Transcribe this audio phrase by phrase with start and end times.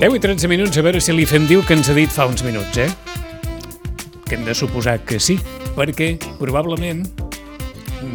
[0.00, 2.24] Deu i 13 minuts, a veure si li fem diu que ens ha dit fa
[2.24, 2.86] uns minuts, eh?
[4.24, 5.36] Que hem de suposar que sí,
[5.76, 7.02] perquè probablement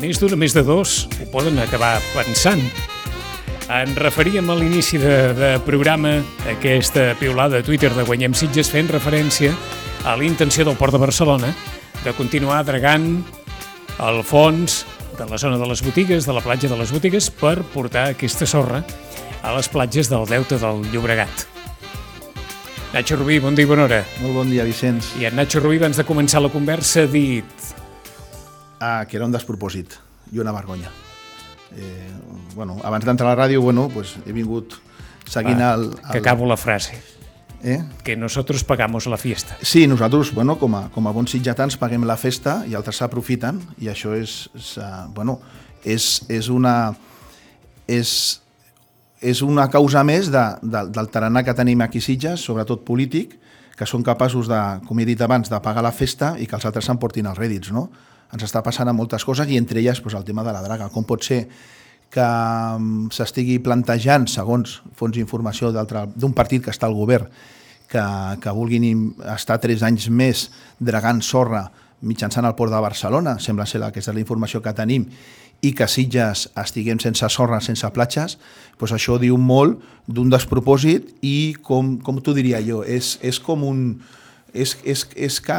[0.02, 2.66] més d'un o més de dos ho poden acabar pensant.
[3.70, 6.18] En referíem a l'inici de, de programa
[6.50, 9.54] aquesta piulada de Twitter de Guanyem Sitges fent referència
[10.10, 11.54] a la intenció del Port de Barcelona
[12.02, 13.12] de continuar dragant
[14.02, 14.88] el fons
[15.20, 18.50] de la zona de les botigues, de la platja de les botigues, per portar aquesta
[18.50, 18.82] sorra
[19.46, 21.54] a les platges del Deute del Llobregat.
[22.96, 23.98] Nacho Rubí, bon dia i bona hora.
[24.22, 25.10] Molt bon dia, Vicenç.
[25.20, 27.66] I en Nacho Rubí, abans de començar la conversa, ha dit...
[28.80, 29.98] Ah, que era un despropòsit
[30.32, 30.94] i una vergonya.
[31.76, 32.14] Eh,
[32.54, 34.78] bueno, abans d'entrar a la ràdio, bueno, pues he vingut
[35.28, 36.24] seguint Va, el, Que el...
[36.24, 36.96] acabo la frase.
[37.66, 37.84] Eh?
[38.06, 39.58] Que nosotros pagamos la fiesta.
[39.62, 43.60] Sí, nosaltres, bueno, com a, com a bons sitjatans, paguem la festa i altres s'aprofiten
[43.76, 45.42] i això és, és, uh, bueno,
[45.84, 46.96] és, és una...
[47.92, 48.40] És,
[49.26, 53.36] és una causa més de, de, del tarannà que tenim aquí Sitges, sobretot polític,
[53.76, 56.68] que són capaços de, com he dit abans, de pagar la festa i que els
[56.68, 57.90] altres s'emportin els rèdits, no?
[58.34, 60.88] Ens està passant a moltes coses i entre elles pues, el tema de la draga.
[60.94, 61.46] Com pot ser
[62.14, 67.28] que mm, s'estigui plantejant, segons fons d'informació d'un partit que està al govern,
[67.90, 68.04] que,
[68.42, 68.86] que vulguin
[69.36, 70.48] estar tres anys més
[70.80, 71.68] dragant sorra
[72.06, 75.08] mitjançant el port de Barcelona, sembla ser la, aquesta és la informació que tenim,
[75.66, 78.38] i que Sitges estiguem sense sorra, sense platges,
[78.80, 83.66] doncs això diu molt d'un despropòsit i, com, com t'ho diria jo, és, és com
[83.66, 83.82] un...
[84.56, 85.56] És, és, és, que,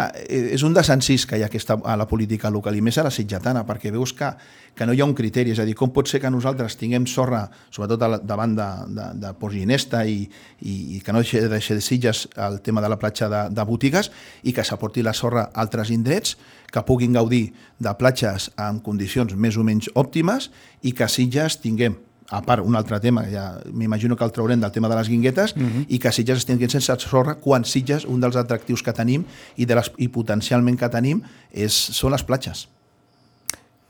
[0.56, 3.10] és un desencís que hi ha aquesta, a la política local i més a la
[3.12, 4.30] sitgetana, perquè veus que,
[4.72, 7.04] que no hi ha un criteri, és a dir, com pot ser que nosaltres tinguem
[7.04, 10.22] sorra, sobretot la- davant de, de, de Port Ginesta i,
[10.64, 13.68] i, i que no deixi, deixi de Sitges el tema de la platja de, de
[13.68, 14.08] botigues
[14.48, 16.38] i que s'aporti la sorra a altres indrets,
[16.72, 20.48] que puguin gaudir de platges en condicions més o menys òptimes
[20.88, 22.00] i que Sitges tinguem
[22.30, 25.54] a part, un altre tema, ja m'imagino que el traurem del tema de les guinguetes,
[25.56, 25.84] uh -huh.
[25.88, 29.24] i que Sitges es tinguin sense sorra, quan Sitges, un dels atractius que tenim
[29.56, 31.22] i, de les, i potencialment que tenim,
[31.52, 32.68] és, són les platges.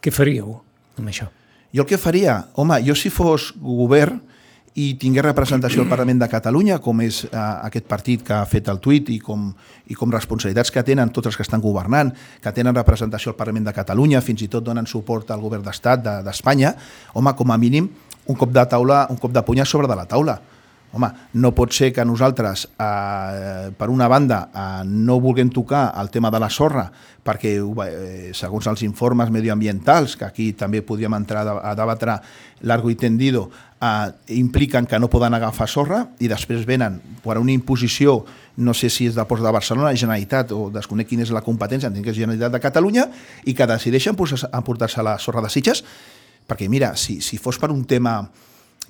[0.03, 0.61] Què faríeu
[0.99, 1.29] amb això?
[1.73, 4.21] Jo el que faria, home, jo si fos govern
[4.77, 8.69] i tingués representació al Parlament de Catalunya, com és eh, aquest partit que ha fet
[8.69, 9.49] el tuit i com,
[9.89, 12.13] i com responsabilitats que tenen tots els que estan governant,
[12.45, 16.05] que tenen representació al Parlament de Catalunya, fins i tot donen suport al govern d'Estat
[16.05, 16.75] de- d'Espanya,
[17.15, 17.89] home, com a mínim,
[18.27, 20.41] un cop de taula, un cop de puny a sobre de la taula.
[20.97, 26.09] Home, no pot ser que nosaltres, eh, per una banda, eh, no vulguem tocar el
[26.11, 26.91] tema de la sorra,
[27.23, 32.21] perquè, eh, segons els informes medioambientals, que aquí també podríem entrar a, debatre
[32.63, 33.51] largo i tendido,
[33.83, 38.25] eh, impliquen que no poden agafar sorra i després venen per una imposició,
[38.57, 41.89] no sé si és de Ports de Barcelona, Generalitat, o desconec quina és la competència,
[41.89, 43.11] entenc que és Generalitat de Catalunya,
[43.45, 45.85] i que decideixen emportar-se la sorra de Sitges,
[46.47, 48.21] perquè mira, si, si fos per un tema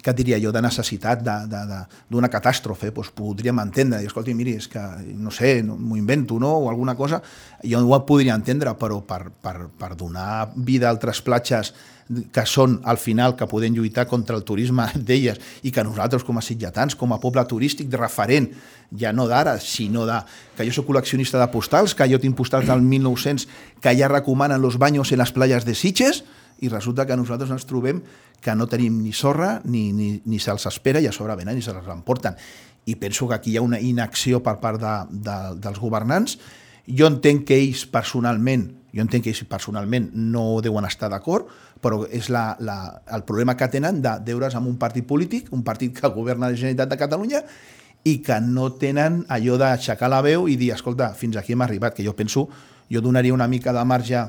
[0.06, 4.82] que diria jo, de necessitat d'una catàstrofe, doncs podríem entendre, i escolti, miri, és que,
[5.18, 7.18] no sé, m'ho invento, no?, o alguna cosa,
[7.66, 11.72] jo ho podria entendre, però per, per, per donar vida a altres platges
[12.06, 16.38] que són, al final, que podem lluitar contra el turisme d'elles i que nosaltres, com
[16.38, 18.52] a sitgetans, com a poble turístic de referent,
[18.94, 20.20] ja no d'ara, sinó de...
[20.54, 23.48] que jo sóc col·leccionista de postals, que jo tinc postals del 1900
[23.82, 26.22] que ja recomanen los baños en les playas de Sitges,
[26.60, 28.00] i resulta que nosaltres ens trobem
[28.40, 31.64] que no tenim ni sorra ni, ni, ni se'ls espera i a sobre venen i
[31.64, 32.36] se les emporten.
[32.86, 36.38] I penso que aquí hi ha una inacció per part de, de, dels governants.
[36.86, 41.50] Jo entenc que ells personalment, jo entenc que ells personalment no deuen estar d'acord,
[41.82, 45.66] però és la, la, el problema que tenen de deure's amb un partit polític, un
[45.66, 47.42] partit que governa la Generalitat de Catalunya,
[48.06, 51.96] i que no tenen allò d'aixecar la veu i dir, escolta, fins aquí hem arribat,
[51.96, 52.46] que jo penso,
[52.86, 54.22] jo donaria una mica de marge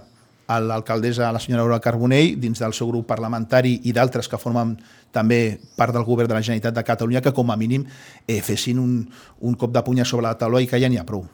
[0.48, 4.78] l'alcaldessa, a la senyora Aurora Carbonell, dins del seu grup parlamentari i d'altres que formen
[5.12, 7.84] també part del govern de la Generalitat de Catalunya, que com a mínim
[8.28, 8.94] eh, fessin un,
[9.42, 11.26] un cop de punya sobre la taula i que ja n'hi ha prou.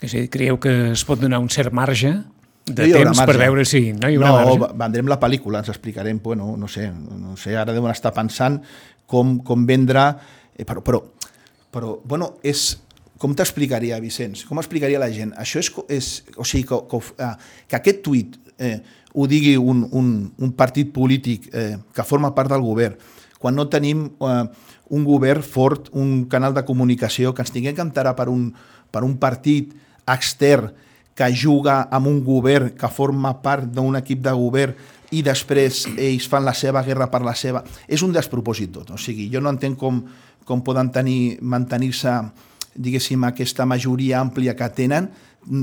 [0.00, 2.14] És a dir, creieu que es pot donar un cert marge
[2.66, 3.38] de No temps per marge.
[3.44, 4.58] veure si no hi haurà no, marge?
[4.64, 8.58] va- vendrem la pel·lícula, ens explicarem, bueno, no sé, no sé, ara deuen estar pensant
[9.06, 10.08] com, com vendre,
[10.56, 11.02] eh, però, però,
[11.70, 12.78] però, bueno, és,
[13.16, 14.42] com t'explicaria, Vicenç?
[14.48, 15.30] Com explicaria la gent?
[15.40, 17.30] Això és, és o sigui, que, que, eh,
[17.70, 18.80] que aquest tuit eh,
[19.12, 22.96] ho digui un, un, un partit polític eh, que forma part del govern,
[23.38, 24.42] quan no tenim eh,
[24.90, 28.50] un govern fort, un canal de comunicació, que ens tinguem que enterar per un,
[28.90, 29.74] per un partit
[30.06, 30.72] extern
[31.16, 34.76] que juga amb un govern que forma part d'un equip de govern
[35.16, 37.62] i després ells fan la seva guerra per la seva...
[37.88, 38.90] És un despropòsit tot.
[38.92, 40.02] O sigui, jo no entenc com,
[40.44, 42.18] com poden tenir mantenir-se
[42.76, 45.08] diguéssim, aquesta majoria àmplia que tenen,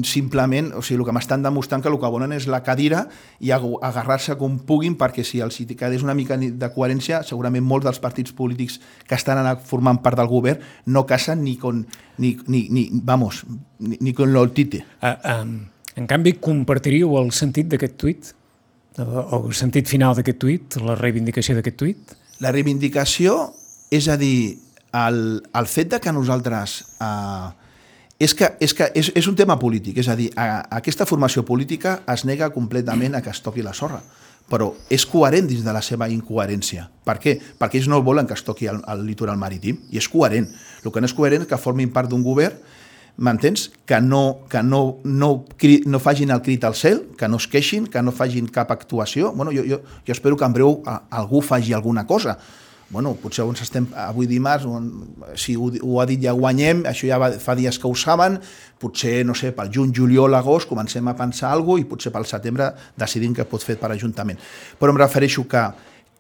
[0.07, 3.03] simplement, o sigui, el que m'estan demostrant que el que volen és la cadira
[3.44, 8.00] i agarrar-se com puguin perquè si els quedés una mica de coherència, segurament molts dels
[8.03, 11.85] partits polítics que estan formant part del govern no casen ni con,
[12.18, 13.44] ni, ni, ni vamos,
[13.80, 14.83] ni, ni con l'oltite.
[15.01, 15.57] Uh, um,
[16.00, 18.31] en canvi, compartiríeu el sentit d'aquest tuit?
[19.03, 20.77] O el sentit final d'aquest tuit?
[20.86, 22.15] La reivindicació d'aquest tuit?
[22.41, 23.51] La reivindicació,
[23.94, 24.59] és a dir,
[24.94, 26.79] el, el fet de que nosaltres...
[27.01, 27.62] Eh,
[28.24, 31.08] és que, és, que és, és un tema polític, és a dir, a, a aquesta
[31.10, 34.00] formació política es nega completament a que es toqui la sorra,
[34.50, 36.86] però és coherent dins de la seva incoherència.
[37.04, 37.36] Per què?
[37.60, 40.48] Perquè ells no volen que es toqui el, el litoral marítim, i és coherent.
[40.84, 42.56] El que no és coherent és que formin part d'un govern
[43.18, 43.70] m'entens?
[43.86, 45.30] Que, no, que no, no,
[45.86, 49.31] no facin el crit al cel, que no es queixin, que no facin cap actuació.
[49.34, 50.80] Bueno, jo, jo, jo espero que en breu
[51.12, 52.40] algú faci alguna cosa,
[52.94, 54.86] bueno, potser on estem avui dimarts, on,
[55.36, 58.38] si ho, ho ha dit ja guanyem, això ja va, fa dies que ho saben,
[58.80, 62.69] potser, no sé, pel juny, juliol, agost, comencem a pensar alguna i potser pel setembre
[63.01, 64.40] decidim què pot fer per Ajuntament.
[64.80, 65.66] Però em refereixo que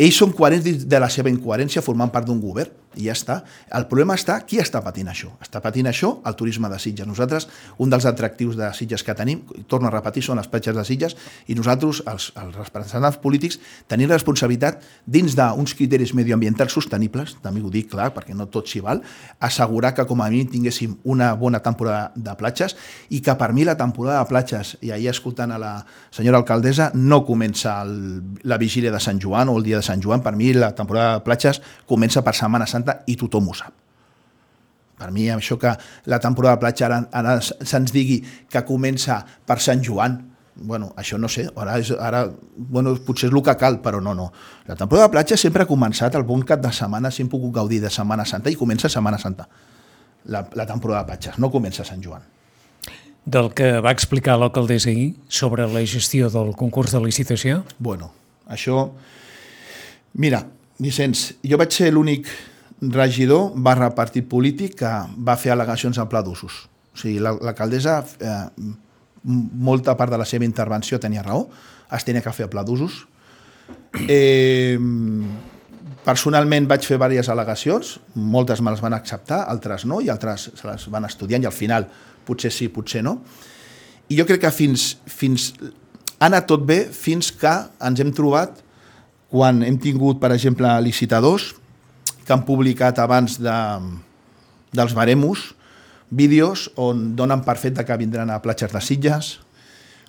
[0.01, 3.39] ells són coherents de la seva incoherència formant part d'un govern i ja està.
[3.73, 5.31] El problema està, qui està patint això?
[5.43, 7.07] Està patint això el turisme de Sitges.
[7.07, 7.47] Nosaltres,
[7.83, 11.15] un dels atractius de Sitges que tenim, torno a repetir, són les platges de Sitges,
[11.47, 13.59] i nosaltres, els, els representants polítics,
[13.91, 18.83] tenim responsabilitat dins d'uns criteris medioambientals sostenibles, també ho dic clar, perquè no tot s'hi
[18.83, 19.03] val,
[19.43, 22.75] assegurar que com a mínim tinguéssim una bona temporada de platges
[23.09, 25.73] i que per mi la temporada de platges, i ahir escoltant a la
[26.11, 27.95] senyora alcaldessa, no comença el,
[28.43, 31.17] la vigília de Sant Joan o el dia de Sant Joan, per mi la temporada
[31.17, 33.73] de platges comença per Setmana Santa Santa i tothom ho sap.
[34.99, 35.73] Per mi, això que
[36.05, 40.19] la temporada de platja ara, ara se'ns digui que comença per Sant Joan,
[40.55, 44.13] bueno, això no sé, ara, és, ara bueno, potser és el que cal, però no,
[44.13, 44.31] no.
[44.67, 47.51] La temporada de platja sempre ha començat, el bon cap de setmana, si hem pogut
[47.55, 49.47] gaudir de Setmana Santa i comença Setmana Santa,
[50.25, 52.21] la, la temporada de platges, no comença Sant Joan.
[53.25, 57.63] Del que va explicar l'alcaldessa ahir sobre la gestió del concurs de licitació?
[57.79, 58.11] Bueno,
[58.45, 58.91] això...
[60.13, 60.43] Mira,
[60.77, 62.27] Vicenç, jo vaig ser l'únic
[62.91, 66.63] regidor barra partit polític que va fer al·legacions en pla d'usos.
[66.93, 68.73] O sigui, l'alcaldessa, eh,
[69.23, 71.47] molta part de la seva intervenció tenia raó,
[71.91, 73.05] es tenia que fer a pla d'usos.
[74.09, 74.77] Eh,
[76.03, 80.67] personalment vaig fer diverses al·legacions, moltes me les van acceptar, altres no, i altres se
[80.67, 81.87] les van estudiant, i al final
[82.25, 83.21] potser sí, potser no.
[84.09, 85.53] I jo crec que fins, fins
[86.19, 87.53] ha anat tot bé fins que
[87.83, 88.59] ens hem trobat
[89.33, 91.53] quan hem tingut, per exemple, licitadors
[92.25, 93.57] que han publicat abans de,
[94.73, 95.53] dels baremos
[96.09, 99.39] vídeos on donen per fet que vindran a platges de Sitges.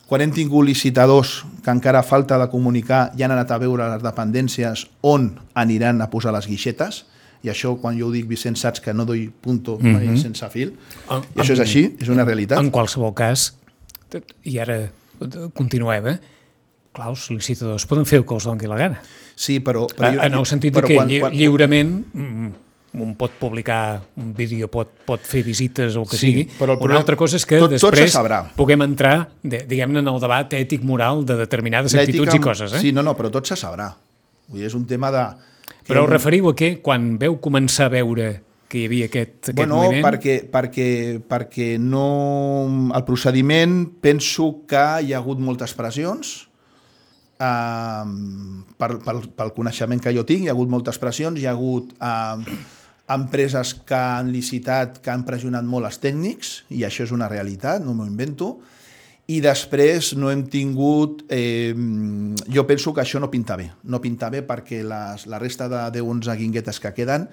[0.04, 4.04] Quan hem tingut licitadors que encara falta de comunicar ja han anat a veure les
[4.04, 7.04] dependències on aniran a posar les guixetes,
[7.44, 10.16] i això quan jo ho dic, Vicent, saps que no doy punto mm -hmm.
[10.16, 10.72] sense fil,
[11.10, 12.58] en, i això és així, és una realitat.
[12.58, 13.54] En qualsevol cas,
[14.44, 14.90] i ara
[15.54, 16.18] continuem, eh?
[16.92, 19.00] clar, els licitadors poden fer el que els doni la gana.
[19.34, 19.86] Sí, però...
[19.90, 22.52] però jo, en el sentit però que quan, quan, lliurement mm,
[23.02, 26.44] un pot publicar un vídeo, pot, pot fer visites o el que sí, sigui.
[26.58, 30.12] Però el problema, Una altra cosa és que tot, després tot puguem entrar, diguem-ne, en
[30.12, 32.76] el debat ètic-moral de determinades actituds i coses.
[32.78, 32.84] Eh?
[32.86, 33.90] Sí, no, no, però tot se sabrà.
[34.48, 35.26] Vull dir, és un tema de...
[35.88, 36.76] Però ho referiu a què?
[36.84, 38.28] Quan veu començar a veure
[38.70, 40.04] que hi havia aquest, aquest bueno, moviment?
[40.06, 40.88] Perquè, perquè,
[41.28, 42.06] perquè no...
[42.94, 46.36] El procediment penso que hi ha hagut moltes pressions,
[47.40, 48.14] eh,
[48.78, 51.94] per, pel, pel coneixement que jo tinc, hi ha hagut moltes pressions, hi ha hagut
[51.98, 52.58] eh,
[53.14, 57.84] empreses que han licitat, que han pressionat molt els tècnics, i això és una realitat,
[57.84, 58.54] no m'ho invento,
[59.26, 61.24] i després no hem tingut...
[61.32, 61.72] Eh,
[62.52, 63.70] jo penso que això no pinta bé.
[63.88, 67.28] No pinta bé perquè les, la resta de 10-11 guinguetes que queden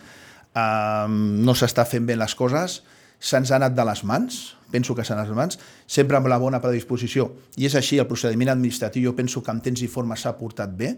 [0.55, 2.81] eh, no s'està fent bé les coses,
[3.21, 4.41] se'ns ha anat de les mans,
[4.73, 7.29] penso que seran les mans, sempre amb la bona predisposició.
[7.61, 10.73] I és així, el procediment administratiu jo penso que amb temps i forma s'ha portat
[10.77, 10.95] bé,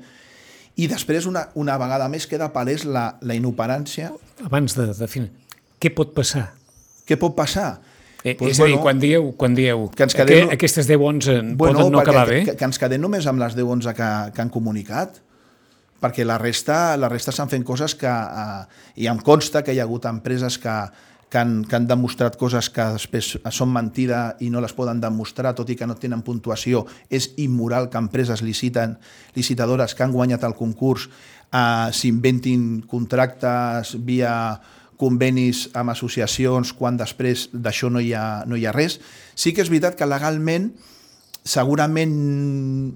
[0.73, 4.09] i després, una, una vegada més, queda palès la, la inoperància...
[4.47, 5.29] Abans de definir,
[5.77, 6.47] què pot passar?
[7.05, 7.75] Què pot passar?
[8.23, 10.87] Eh, pues, és bueno, a dir, quan dieu, quan dieu que ens quedem, que, aquestes
[10.87, 12.39] 10-11 bueno, poden no acabar bé?
[12.47, 15.19] Que, que ens quedem només amb les 10-11 que, que han comunicat,
[16.01, 18.09] perquè la resta la resta s'han fet coses que...
[18.09, 20.77] Eh, I em consta que hi ha hagut empreses que,
[21.33, 25.55] que han, que han demostrat coses que després són mentida i no les poden demostrar,
[25.57, 28.99] tot i que no tenen puntuació, és immoral que empreses liciten,
[29.33, 31.07] licitadores que han guanyat el concurs
[31.49, 34.33] eh, s'inventin contractes via
[35.01, 38.99] convenis amb associacions quan després d'això no, hi ha, no hi ha res.
[39.33, 40.69] Sí que és veritat que legalment
[41.41, 42.13] segurament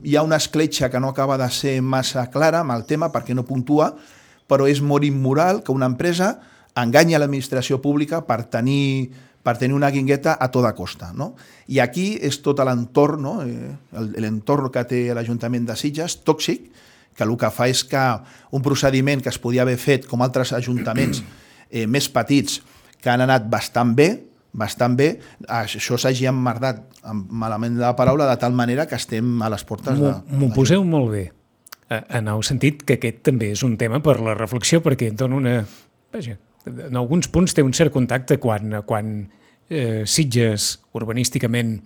[0.06, 3.34] hi ha una escletxa que no acaba de ser massa clara amb el tema perquè
[3.34, 3.96] no puntua,
[4.46, 6.36] però és molt immoral que una empresa
[6.78, 9.10] enganya l'administració pública per tenir,
[9.44, 11.12] per tenir una guingueta a tota costa.
[11.16, 11.34] No?
[11.68, 13.36] I aquí és tot l'entorn, no?
[13.44, 13.74] Eh,
[14.22, 16.70] l'entorn que té l'Ajuntament de Sitges, tòxic,
[17.18, 18.06] que el que fa és que
[18.54, 21.24] un procediment que es podia haver fet com altres ajuntaments
[21.72, 22.62] eh, més petits
[23.02, 24.12] que han anat bastant bé,
[24.58, 25.10] bastant bé,
[25.54, 29.66] això s'hagi emmerdat amb malament de la paraula de tal manera que estem a les
[29.68, 30.14] portes de...
[30.38, 31.28] M'ho poseu molt bé,
[31.90, 35.42] eh, en el sentit que aquest també és un tema per la reflexió, perquè dona
[35.42, 35.56] una...
[36.14, 39.14] Vaja, en alguns punts té un cert contacte quan, quan
[39.70, 41.78] eh, Sitges urbanísticament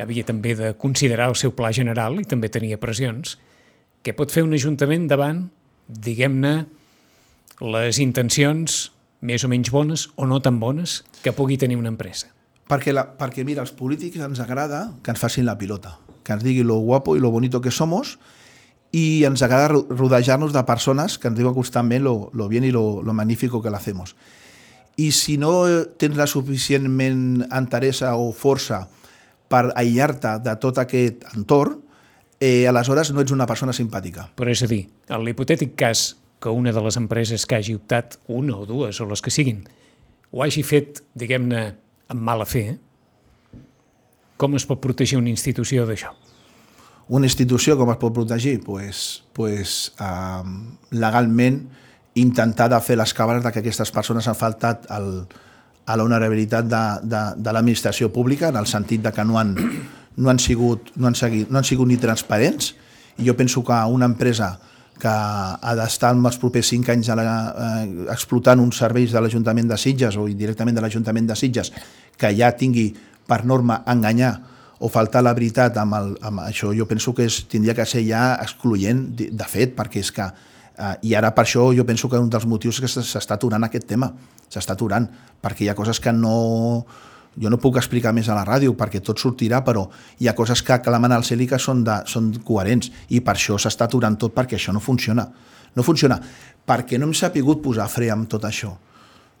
[0.00, 3.36] havia també de considerar el seu pla general i també tenia pressions,
[4.00, 5.44] què pot fer un ajuntament davant,
[5.88, 6.54] diguem-ne,
[7.60, 8.86] les intencions
[9.20, 12.30] més o menys bones o no tan bones que pugui tenir una empresa?
[12.70, 16.44] Perquè, la, perquè mira, als polítics ens agrada que ens facin la pilota, que ens
[16.46, 18.16] digui lo guapo i lo bonito que somos
[18.92, 23.02] y ens agrada rodejar-nos de persones que ens diuen constantment lo, lo bien i lo,
[23.02, 24.16] lo magnífico que l'hacemos.
[24.98, 25.64] I si no
[25.96, 28.88] tens la suficientment enteresa o força
[29.50, 31.78] per aïllar-te de tot aquest entorn,
[32.40, 34.26] eh, aleshores no ets una persona simpàtica.
[34.34, 38.18] Però és a dir, en l'hipotètic cas que una de les empreses que hagi optat,
[38.26, 39.62] una o dues o les que siguin,
[40.30, 41.62] ho hagi fet, diguem-ne,
[42.10, 42.78] amb mala fe,
[44.40, 46.14] com es pot protegir una institució d'això?
[47.10, 48.60] Una institució com es pot protegir?
[48.62, 50.46] Pues, pues, uh,
[50.94, 51.64] legalment
[52.14, 55.08] intentar de fer les cabres de que aquestes persones han faltat el,
[55.90, 59.56] a l'honorabilitat de, de, de l'administració pública en el sentit de que no han,
[60.16, 62.74] no han, sigut, no han, seguit, no han sigut ni transparents
[63.18, 64.52] i jo penso que una empresa
[65.00, 69.22] que ha d'estar en els propers cinc anys a la, eh, explotant uns serveis de
[69.22, 71.72] l'Ajuntament de Sitges o indirectament de l'Ajuntament de Sitges
[72.20, 72.90] que ja tingui
[73.26, 74.34] per norma enganyar
[74.80, 78.00] o faltar la veritat amb, el, amb això, jo penso que és, tindria que ser
[78.06, 82.08] ja excloent de, de fet, perquè és que eh, i ara per això jo penso
[82.08, 84.08] que un dels motius és que s'està aturant aquest tema,
[84.48, 85.06] s'està aturant,
[85.42, 86.34] perquè hi ha coses que no,
[87.36, 89.84] jo no puc explicar més a la ràdio perquè tot sortirà, però
[90.18, 93.36] hi ha coses que clamen al cel i que són, de, són coherents i per
[93.36, 95.28] això s'està aturant tot perquè això no funciona.
[95.76, 96.16] No funciona
[96.66, 98.72] perquè no hem sapigut posar fre amb tot això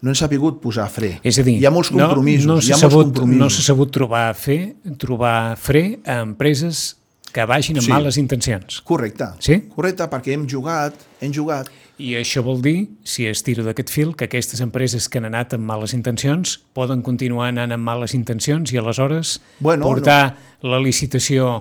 [0.00, 1.16] no hem sabut posar fre.
[1.26, 2.46] És a dir, hi ha molts compromisos.
[2.48, 6.94] No, no s'ha sabut, no sabut trobar, fe, trobar fre a empreses
[7.30, 7.92] que vagin amb sí.
[7.92, 8.80] males intencions.
[8.86, 9.28] Correcte.
[9.44, 9.60] Sí?
[9.74, 11.70] Correcte, perquè hem jugat, hem jugat.
[12.00, 15.52] I això vol dir, si es tiro d'aquest fil, que aquestes empreses que han anat
[15.54, 20.72] amb males intencions poden continuar anant amb males intencions i aleshores bueno, portar no.
[20.72, 21.52] la licitació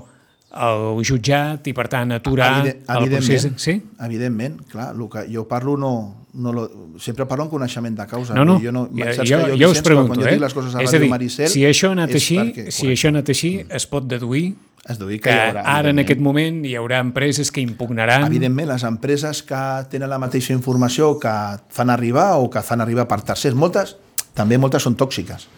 [0.50, 3.48] al jutjat i, per tant, aturar Evident, el procés.
[3.62, 3.76] Sí?
[4.02, 5.94] Evidentment, clar, el que jo parlo no,
[6.34, 6.70] no lo,
[7.00, 8.36] sempre parlo en coneixement de causa.
[8.38, 10.38] No, no, jo, no, ja, jo, jo, jo us pregunto, quan eh?
[10.38, 12.90] Jo les coses a és a dir, Maricel, si això ha anat així, perquè, si
[12.94, 14.52] això ha anat així, es pot deduir
[14.90, 18.26] es deduir que, que haurà, ara en aquest moment hi haurà empreses que impugnaran...
[18.30, 21.34] Evidentment, les empreses que tenen la mateixa informació que
[21.76, 23.98] fan arribar o que fan arribar per tercers, moltes,
[24.38, 25.50] també moltes són tòxiques.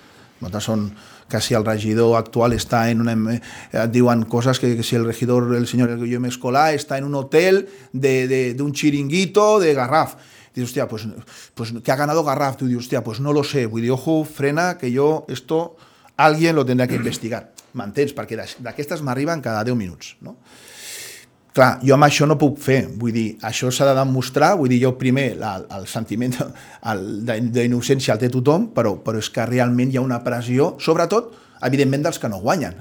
[0.41, 0.89] Moltes són
[1.31, 3.15] que si el regidor actual està en una...
[3.37, 7.15] Eh, diuen coses que, que si el regidor, el senyor Guillem Escolà, està en un
[7.15, 7.63] hotel
[7.93, 10.17] de, de, de un chiringuito de Garraf.
[10.53, 11.07] Dius, hostia, pues,
[11.55, 12.57] pues que ha ganado Garraf.
[12.57, 13.65] Tú dius, hostia, pues no lo sé.
[13.65, 15.77] Vull dir, ojo, frena, que yo esto
[16.17, 17.51] alguien lo tendrá que investigar.
[17.73, 18.11] M'entens?
[18.13, 20.35] Perquè d'aquestes m'arriben cada 10 minuts, no?
[21.51, 24.77] Clar, jo amb això no puc fer, vull dir, això s'ha de demostrar, vull dir,
[24.85, 26.31] jo primer la, el sentiment
[27.27, 31.33] d'innocència el té tothom, però, però és que realment hi ha una pressió, sobretot,
[31.65, 32.75] evidentment, dels que no guanyen,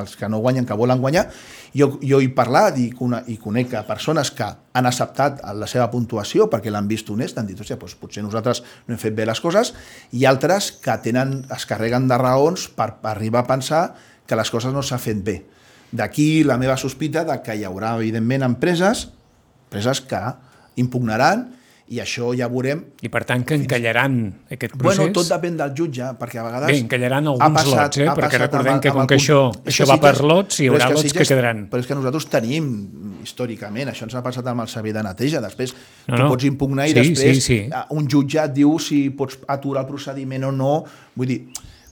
[0.00, 1.26] els que no guanyen, que volen guanyar.
[1.74, 2.88] Jo, jo he parlat i,
[3.32, 7.48] i conec a persones que han acceptat la seva puntuació perquè l'han vist honest, han
[7.48, 9.74] dit, sigui, doncs potser nosaltres no hem fet bé les coses,
[10.12, 13.84] i altres que tenen, es carreguen de raons per, per arribar a pensar
[14.26, 15.40] que les coses no s'han fet bé.
[15.94, 19.08] D'aquí la meva sospita de que hi haurà, evidentment, empreses,
[19.68, 20.22] empreses que
[20.80, 21.52] impugnaran
[21.92, 22.80] i això ja veurem...
[23.04, 24.14] I per tant que encallaran
[24.54, 25.02] aquest procés?
[25.02, 26.70] Bueno, tot depèn del jutge, perquè a vegades...
[26.72, 28.06] Bé, encallaran alguns passat, lots, eh?
[28.20, 31.66] perquè recordem que com que això, això va per lots, hi haurà lots que quedaran.
[31.72, 32.70] Però és que nosaltres tenim,
[33.26, 36.22] històricament, això ens ha passat amb el servei de neteja, després no, no.
[36.22, 37.84] tu pots impugnar i sí, després sí, sí.
[37.92, 40.74] un jutge et diu si pots aturar el procediment o no,
[41.18, 41.42] vull dir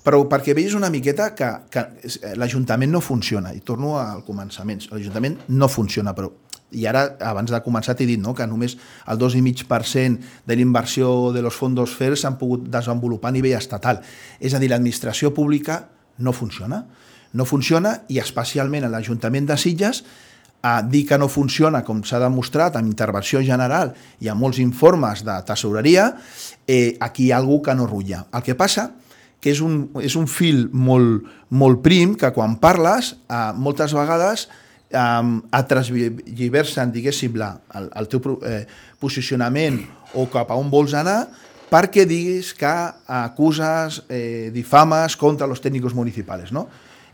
[0.02, 1.84] però perquè vegis una miqueta que, que
[2.40, 6.32] l'Ajuntament no funciona, i torno al començament, l'Ajuntament no funciona, però
[6.72, 8.34] i ara, abans de començar, t'he dit no?
[8.34, 8.76] que només
[9.06, 14.02] el 2,5% de l'inversió de los fondos FER s'han pogut desenvolupar a nivell estatal.
[14.40, 15.84] És a dir, l'administració pública
[16.18, 16.84] no funciona.
[17.32, 20.02] No funciona i especialment a l'Ajuntament de Sitges
[20.62, 25.24] a dir que no funciona, com s'ha demostrat amb intervenció general i amb molts informes
[25.26, 26.12] de tesoreria,
[26.70, 28.26] eh, aquí hi ha algú que no rutlla.
[28.32, 28.92] El que passa
[29.42, 34.46] que és un, és un fil molt, molt prim que quan parles eh, moltes vegades
[34.92, 38.62] eh, et transversen, diguéssim, la, el, el teu eh,
[39.00, 39.80] posicionament
[40.14, 41.24] o cap a on vols anar
[41.72, 42.72] perquè diguis que
[43.08, 46.66] acuses, eh, difames contra els tècnics municipals, no?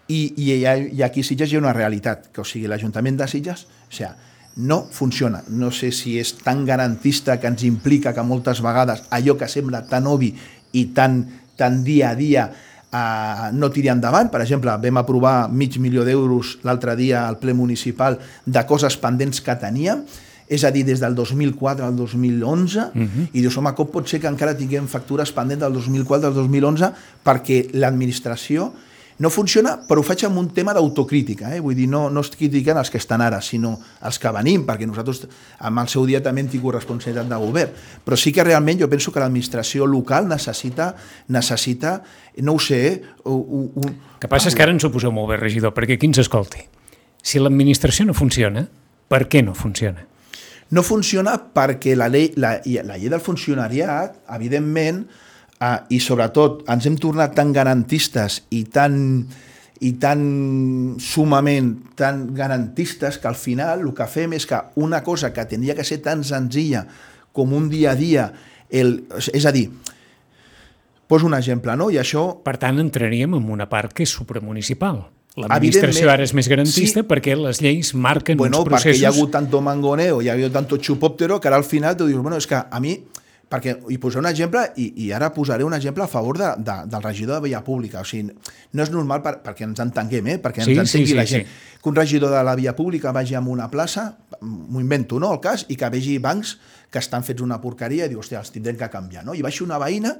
[0.09, 3.29] I, i, i aquí a Sitges hi ha una realitat, que o sigui, l'Ajuntament de
[3.31, 4.11] Sitges, o sigui,
[4.59, 5.45] no funciona.
[5.49, 9.85] No sé si és tan garantista que ens implica que moltes vegades allò que sembla
[9.87, 10.33] tan obvi
[10.75, 11.21] i tan
[11.59, 12.49] tan dia a dia
[12.93, 14.31] eh, no tiri endavant.
[14.33, 19.43] Per exemple, vam aprovar mig milió d'euros l'altre dia al ple municipal de coses pendents
[19.45, 20.05] que teníem,
[20.49, 23.29] és a dir, des del 2004 al 2011, uh -huh.
[23.33, 26.93] i dius, home, com pot ser que encara tinguem factures pendents del 2004 al 2011
[27.23, 28.73] perquè l'administració
[29.19, 31.59] no funciona, però ho faig amb un tema d'autocrítica, eh?
[31.61, 33.73] vull dir, no, no estic criticant els que estan ara, sinó
[34.07, 35.25] els que venim, perquè nosaltres
[35.67, 37.75] amb el seu dia també hem tingut responsabilitat de govern,
[38.07, 40.93] però sí que realment jo penso que l'administració local necessita,
[41.35, 41.99] necessita
[42.47, 42.83] no ho sé...
[43.27, 43.97] Un, un...
[44.23, 46.63] que passa és que ara ens ho poseu molt bé, regidor, perquè qui ens escolti?
[47.19, 48.69] Si l'administració no funciona,
[49.11, 50.07] per què no funciona?
[50.71, 55.09] No funciona perquè la llei, la, la llei del funcionariat, evidentment,
[55.61, 59.27] ah, i sobretot ens hem tornat tan garantistes i tan,
[59.81, 60.23] i tan
[61.03, 65.77] sumament tan garantistes que al final el que fem és que una cosa que tindria
[65.79, 66.87] que ser tan senzilla
[67.33, 68.33] com un dia a dia,
[68.71, 69.69] el, és a dir,
[71.07, 71.87] poso un exemple, no?
[71.91, 72.25] I això...
[72.45, 75.05] Per tant, entraríem en una part que és supramunicipal.
[75.39, 78.91] L'administració ara és més garantista sí, perquè les lleis marquen bueno, uns processos...
[78.91, 81.67] Bueno, perquè hi ha hagut tanto mangoneo, hi ha hagut tanto xupòptero, que ara al
[81.69, 82.97] final tu dius, bueno, és que a mi
[83.49, 86.75] perquè hi posaré un exemple i, i ara posaré un exemple a favor de, de,
[86.93, 88.03] del regidor de via pública.
[88.05, 88.35] O sigui,
[88.77, 90.37] no és normal per, perquè ens entenguem, eh?
[90.43, 91.47] perquè ens sí, entengui sí, sí, la gent.
[91.49, 91.79] Sí.
[91.81, 94.11] Que un regidor de la via pública vagi a una plaça,
[94.43, 96.59] m'ho invento, no?, el cas, i que vegi bancs
[96.93, 99.37] que estan fets una porqueria i diu, hòstia, els tindrem que canviar, no?
[99.37, 100.17] I baixi una veïna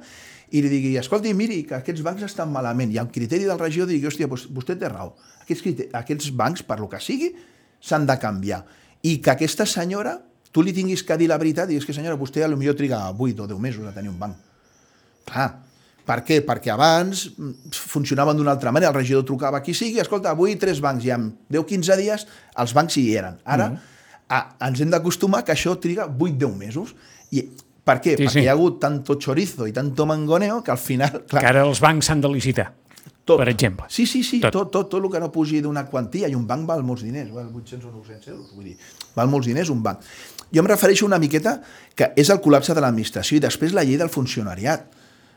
[0.49, 2.89] i li digui, escolti, miri, que aquests bancs estan malament.
[2.93, 5.13] I el criteri del regidor digui, hòstia, doncs vostè té raó.
[5.43, 7.29] Aquests, aquests bancs, per lo que sigui,
[7.81, 8.63] s'han de canviar.
[9.05, 10.17] I que aquesta senyora
[10.51, 13.43] tu li tinguis que dir la veritat i és que senyora, vostè potser triga 8
[13.43, 14.35] o 10 mesos a tenir un banc.
[15.29, 15.49] Clar,
[16.09, 16.39] per què?
[16.45, 20.57] Perquè abans mm, funcionaven d'una altra manera, el regidor trucava a qui sigui, escolta, avui
[20.57, 22.25] tres bancs i en 10-15 dies
[22.63, 23.37] els bancs hi eren.
[23.45, 24.35] Ara mm -hmm.
[24.37, 26.95] a, ens hem d'acostumar que això triga 8-10 mesos.
[27.31, 27.45] I
[27.83, 28.15] per què?
[28.15, 28.39] Sí, Perquè sí.
[28.39, 31.23] hi ha hagut tanto chorizo i tanto mangoneo que al final...
[31.29, 32.73] Clar, que ara els bancs s'han de licitar.
[33.29, 33.37] Tot.
[33.37, 33.85] Per exemple.
[33.93, 36.47] Sí, sí, sí, tot, tot, tot, tot el que no pugi d'una quantia, i un
[36.49, 38.77] banc val molts diners, val 800 o 900 euros, vull dir,
[39.13, 40.01] val molts diners un banc.
[40.49, 41.59] Jo em refereixo una miqueta
[41.93, 44.87] que és el col·lapse de l'administració i després la llei del funcionariat.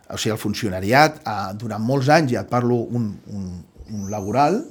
[0.09, 3.51] O sigui, el funcionariat, eh, durant molts anys, ja et parlo un, un,
[3.93, 4.63] un laboral,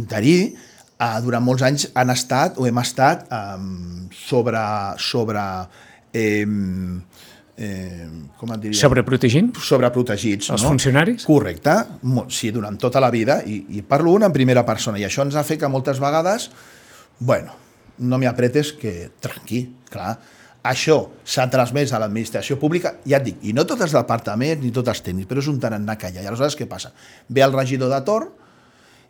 [0.00, 3.58] interí, eh, durant molts anys han estat o hem estat eh,
[4.16, 4.64] sobre,
[4.96, 5.44] sobre
[6.16, 6.46] eh,
[7.56, 8.06] eh,
[8.38, 8.78] com et diria?
[8.78, 9.52] Sobreprotegint?
[9.62, 10.50] Sobreprotegits.
[10.54, 10.74] Els no?
[10.74, 11.26] funcionaris?
[11.28, 11.76] Correcte,
[12.34, 15.36] sí, durant tota la vida, i, i parlo una en primera persona, i això ens
[15.38, 16.50] ha fet que moltes vegades,
[17.18, 17.54] bueno,
[17.98, 20.16] no m'hi apretes que tranqui, clar.
[20.64, 20.96] Això
[21.28, 24.94] s'ha transmès a l'administració pública, ja et dic, i no tots els departaments ni tots
[24.94, 26.24] els tècnics, però és un tarannà que hi ha.
[26.24, 26.94] I aleshores què passa?
[27.28, 28.32] Ve el regidor de torn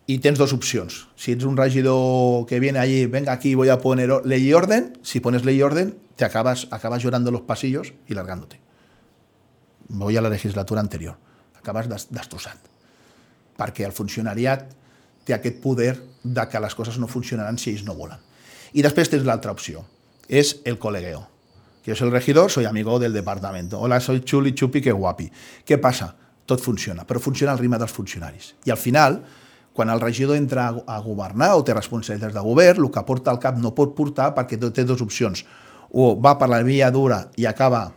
[0.07, 1.07] i tens dues opcions.
[1.17, 4.99] Si ets un regidor que viene allí, venga aquí, voy a poner ley y orden,
[5.03, 8.61] si pones ley y orden, te acabas, acabas llorando los pasillos y largándote.
[9.89, 11.17] Voy a la legislatura anterior.
[11.57, 12.59] Acabes destrossat.
[13.57, 14.67] Perquè el funcionariat
[15.25, 18.19] té aquest poder de que les coses no funcionaran si ells no volen.
[18.73, 19.85] Y después tienes la otra opción,
[20.29, 21.29] es el colegueo.
[21.85, 23.79] Yo soy el regidor, soy amigo del departamento.
[23.79, 25.31] Hola, soy Chuli Chupi, que guapi.
[25.65, 26.15] Què passa?
[26.45, 28.55] Tot funciona, però funciona al ritme dels funcionaris.
[28.65, 29.21] I al final,
[29.75, 33.43] quan el regidor entra a governar o té responsabilitats de govern, el que porta al
[33.43, 35.43] cap no pot portar perquè té dues opcions.
[35.91, 37.89] O va per la via dura i acaba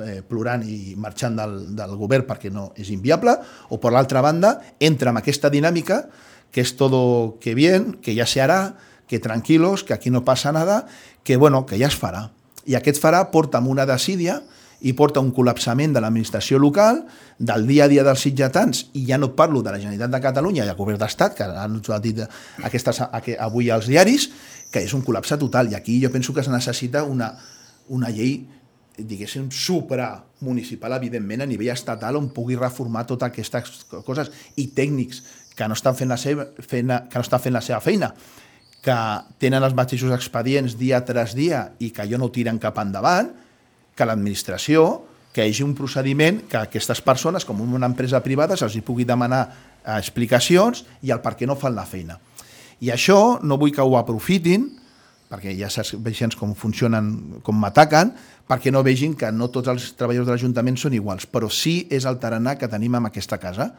[0.00, 3.36] eh, plorant i marxant del, del govern perquè no és inviable,
[3.68, 6.06] o per l'altra banda, entra en aquesta dinàmica
[6.52, 10.52] que és todo que bien, que ja se hará, que tranquilos, que aquí no passa
[10.52, 10.86] nada,
[11.22, 12.30] que, bueno, que ja es farà.
[12.64, 14.40] I aquest farà porta amb una desídia
[14.80, 17.04] i porta un col·lapsament de l'administració local,
[17.38, 20.66] del dia a dia dels sitjatans, i ja no parlo de la Generalitat de Catalunya
[20.66, 22.20] i el Govern d'Estat, que han dit
[22.64, 23.00] aquestes,
[23.38, 24.28] avui als diaris,
[24.70, 25.72] que és un col·lapse total.
[25.72, 27.32] I aquí jo penso que es necessita una,
[27.88, 28.44] una llei
[28.96, 35.22] diguéssim, supramunicipal, evidentment, a nivell estatal, on pugui reformar totes aquestes coses, i tècnics
[35.56, 38.12] que no estan fent la seva, fent, que no estan fent la seva feina,
[38.84, 38.96] que
[39.42, 43.32] tenen els mateixos expedients dia tras dia i que allò no tiren cap endavant,
[43.96, 44.86] que l'administració,
[45.32, 49.42] que hi hagi un procediment que aquestes persones, com una empresa privada, se'ls pugui demanar
[49.48, 52.18] eh, explicacions i el per què no fan la feina.
[52.80, 54.68] I això no vull que ho aprofitin,
[55.28, 58.12] perquè ja saps veient com funcionen, com m'ataquen,
[58.46, 62.06] perquè no vegin que no tots els treballadors de l'Ajuntament són iguals, però sí és
[62.06, 63.72] el tarannà que tenim en aquesta casa.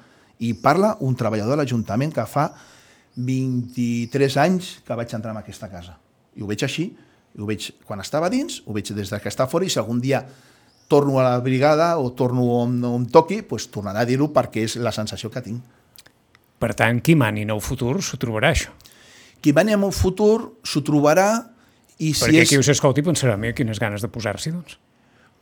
[0.43, 2.49] I parla un treballador de l'Ajuntament que fa
[3.15, 5.95] 23 anys que vaig entrar en aquesta casa.
[6.37, 6.91] I ho veig així,
[7.37, 10.01] i ho veig quan estava dins, ho veig des que està fora, i si algun
[10.01, 10.23] dia
[10.87, 14.77] torno a la brigada o torno on, on toqui, doncs tornarà a dir-ho perquè és
[14.81, 15.61] la sensació que tinc.
[16.57, 18.73] Per tant, qui mani el futur s'ho trobarà, això.
[19.43, 21.27] Qui mani en el futur s'ho trobarà
[21.99, 22.49] i si Perquè és...
[22.49, 24.79] qui us escolti pensarà, mira, quines ganes de posar-s'hi, doncs.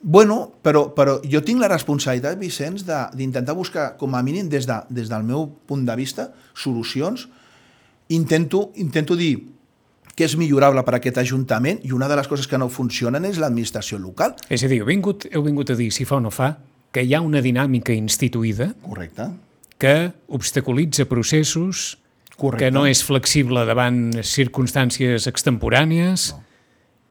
[0.05, 4.67] Bueno, però, però jo tinc la responsabilitat, Vicenç, de- d'intentar buscar, com a mínim, des,
[4.67, 7.29] de, des del meu punt de vista, solucions.
[8.13, 9.54] Intento, intento dir
[10.15, 13.25] que és millorable per a aquest Ajuntament i una de les coses que no funcionen
[13.27, 14.35] és l'administració local.
[14.49, 16.53] És a dir, heu vingut, heu vingut a dir, si fa o no fa,
[16.95, 19.27] que hi ha una dinàmica instituïda Correcte.
[19.77, 21.97] que obstaculitza processos,
[22.37, 22.65] Correcte.
[22.65, 26.43] que no és flexible davant circumstàncies extemporànies, no.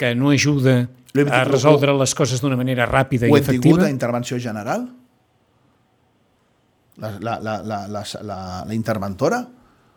[0.01, 3.79] que no ajuda Ho a resoldre les coses d'una manera ràpida Ho i hem tingut
[3.79, 3.85] efectiva.
[3.87, 4.89] a intervenció general?
[6.97, 9.45] La, la, la, la, la, la, la interventora?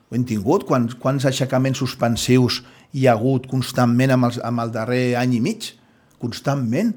[0.10, 0.63] Ho hem tingut?
[0.67, 2.62] Quants, quants aixecaments suspensius
[2.93, 5.71] hi ha hagut constantment amb, els, amb el darrer any i mig?
[6.21, 6.93] Constantment.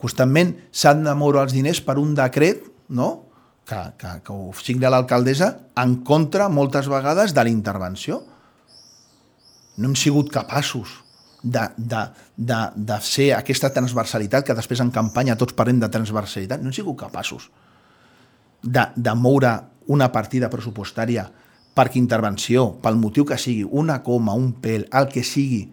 [0.00, 3.10] Constantment s'han de moure els diners per un decret, no?,
[3.70, 8.18] que, que, que ho signa l'alcaldessa en contra, moltes vegades, de la intervenció.
[9.78, 10.96] No hem sigut capaços
[11.42, 12.00] de, de,
[12.36, 16.76] de, de ser aquesta transversalitat, que després en campanya tots parlem de transversalitat, no hem
[16.76, 17.46] sigut capaços
[18.62, 19.54] de, de moure
[19.90, 21.24] una partida pressupostària
[21.80, 25.64] perquè intervenció, pel motiu que sigui, una coma, un pèl, el que sigui,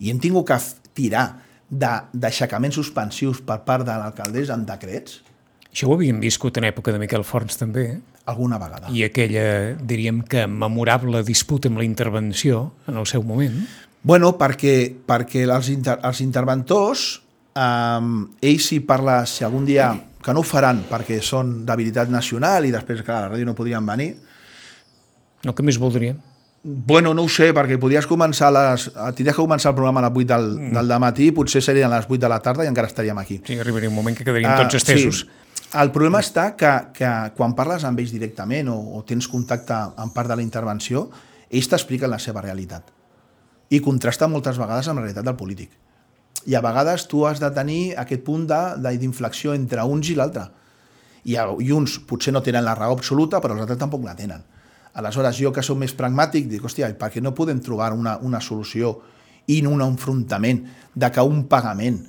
[0.00, 0.60] i hem tingut que
[0.96, 1.26] tirar
[1.70, 5.20] d'aixecaments suspensius per part de l'alcaldessa en decrets,
[5.70, 7.98] Això ho havíem viscut en època de Miquel Forns també, eh?
[8.30, 8.90] alguna vegada.
[8.90, 13.54] i aquella, diríem que, memorable disputa amb la intervenció en el seu moment.
[14.02, 17.04] Bueno, perquè, perquè els, inter, els interventors,
[17.54, 22.66] eh, ells si parla, si algun dia, que no ho faran perquè són d'habilitat nacional
[22.66, 24.10] i després, clar, a la ràdio no podrien venir,
[25.46, 26.18] No, que més voldríem?
[26.62, 28.90] Bueno, no ho sé, perquè podries començar les...
[29.16, 30.74] Tindries que començar el programa a les 8 del, mm.
[30.76, 33.38] del matí, potser serien a les 8 de la tarda i encara estaríem aquí.
[33.46, 35.22] Sí, arribaria un moment que quedarien Ah, tots estesos.
[35.24, 35.66] Sí.
[35.80, 40.12] El problema està que, que quan parles amb ells directament o, o tens contacte amb
[40.12, 41.06] part de la intervenció,
[41.48, 42.90] ells t'expliquen la seva realitat.
[43.70, 45.72] I contrasta moltes vegades amb la realitat del polític.
[46.50, 50.48] I a vegades tu has de tenir aquest punt d'inflexió entre uns i l'altre.
[51.24, 54.44] I, I uns potser no tenen la raó absoluta, però els altres tampoc la tenen.
[54.94, 58.40] Aleshores, jo que sóc més pragmàtic, dic, hòstia, per què no podem trobar una, una
[58.42, 58.96] solució
[59.50, 62.00] i no un enfrontament de que un pagament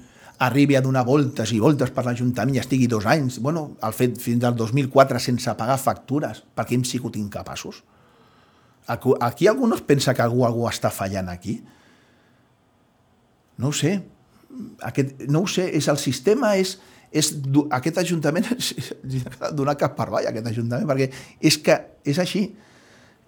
[0.41, 4.17] arribi a donar voltes i voltes per l'Ajuntament i estigui dos anys, bueno, el fet
[4.17, 7.83] fins al 2004 sense pagar factures, perquè hem sigut incapaços.
[8.89, 11.59] Aquí, algú no es pensa que algú, algú està fallant aquí?
[13.61, 13.99] No ho sé.
[14.89, 16.79] Aquest, no ho sé, és el sistema, és,
[17.13, 17.29] és
[17.77, 18.49] aquest Ajuntament
[19.59, 22.47] donar cap per avall, aquest Ajuntament, perquè és que és així.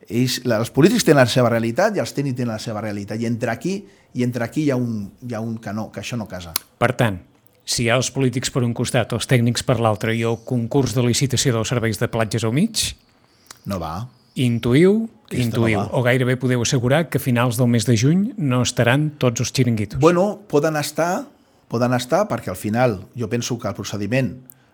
[0.09, 3.21] Ells, els polítics tenen la seva realitat i els tècnics tenen la seva realitat.
[3.21, 3.77] I entre aquí
[4.13, 6.51] i entre aquí hi ha un, hi ha un que, no, que això no casa.
[6.77, 7.21] Per tant,
[7.65, 10.93] si hi ha els polítics per un costat, els tècnics per l'altre i el concurs
[10.93, 12.91] de licitació dels serveis de platges al mig,
[13.65, 14.07] No va.
[14.35, 15.97] intuïu, Aquesta intuïu, no va.
[15.97, 19.53] o gairebé podeu assegurar que a finals del mes de juny no estaran tots els
[19.53, 19.99] xiringuitos.
[20.01, 21.25] Bueno, poden estar,
[21.69, 24.33] poden estar perquè al final jo penso que el procediment,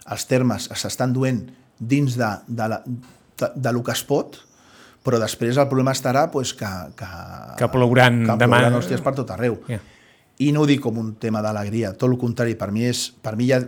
[0.09, 1.45] els termes s'estan duent
[1.79, 4.39] dins de, de, la, de, de lo que es pot,
[5.03, 6.67] però després el problema estarà pues, que,
[6.99, 7.07] que,
[7.57, 8.59] Que plouran que demà.
[8.59, 9.59] plouran hòsties per tot arreu.
[9.69, 9.79] Ja.
[10.39, 13.35] I no ho dic com un tema d'alegria, tot el contrari, per mi és, per
[13.35, 13.59] mi ja,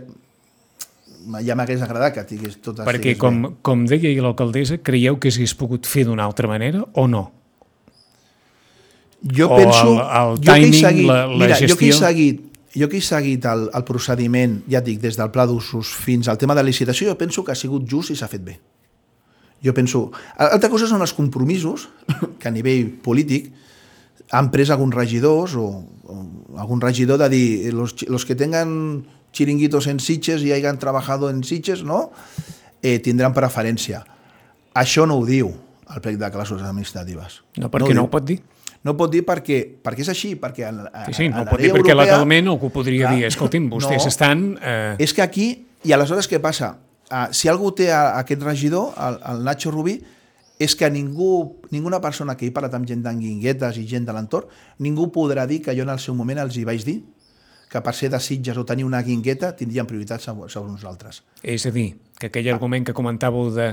[1.44, 3.50] ja m'hagués agradat que tingués tot Perquè, com, bé.
[3.62, 7.30] com deia ahir l'alcaldessa, creieu que s'hagués pogut fer d'una altra manera o no?
[9.22, 9.92] Jo o penso...
[9.92, 12.06] el- el jo que he timing, seguit, la- la mira, jo que he gestió.
[12.08, 12.40] seguit,
[12.74, 16.38] jo que he seguit el, el procediment, ja dic, des del pla d'usos fins al
[16.40, 18.56] tema de licitació, jo penso que ha sigut just i s'ha fet bé.
[19.64, 20.10] Jo penso...
[20.36, 21.88] Altra cosa són els compromisos
[22.40, 23.52] que a nivell polític
[24.32, 25.66] han pres alguns regidors o,
[26.08, 26.16] o
[26.58, 31.44] algun regidor de dir los, los que tengan chiringuitos en Sitges y hayan trabajado en
[31.44, 32.10] Sitges, ¿no?
[32.82, 34.02] Eh, tindran preferència.
[34.74, 35.52] Això no ho diu
[35.92, 37.42] el plec de classes administratives.
[37.60, 38.08] No, perquè no, diu.
[38.08, 38.40] ho pot dir.
[38.82, 40.72] No pot dir perquè, perquè és així, perquè a,
[41.06, 43.68] Sí, sí, no ho la pot dir perquè europea- legalment algú podria Clar, dir, escolti'm,
[43.70, 44.08] vostès no.
[44.10, 44.40] estan...
[44.60, 45.46] Eh, És que aquí,
[45.86, 46.72] i aleshores què passa?
[47.12, 49.98] Uh, si algú té a, a aquest regidor, el, el Nacho Rubí,
[50.62, 54.48] és que ningú, ninguna persona que he parlat amb gent d'anguinguetes i gent de l'entorn,
[54.80, 57.02] ningú podrà dir que jo en el seu moment els hi vaig dir
[57.72, 61.22] que per ser de Sitges o tenir una guingueta tindrien prioritat sobre, sobre nosaltres.
[61.42, 63.70] És a dir, que aquell argument que comentàveu de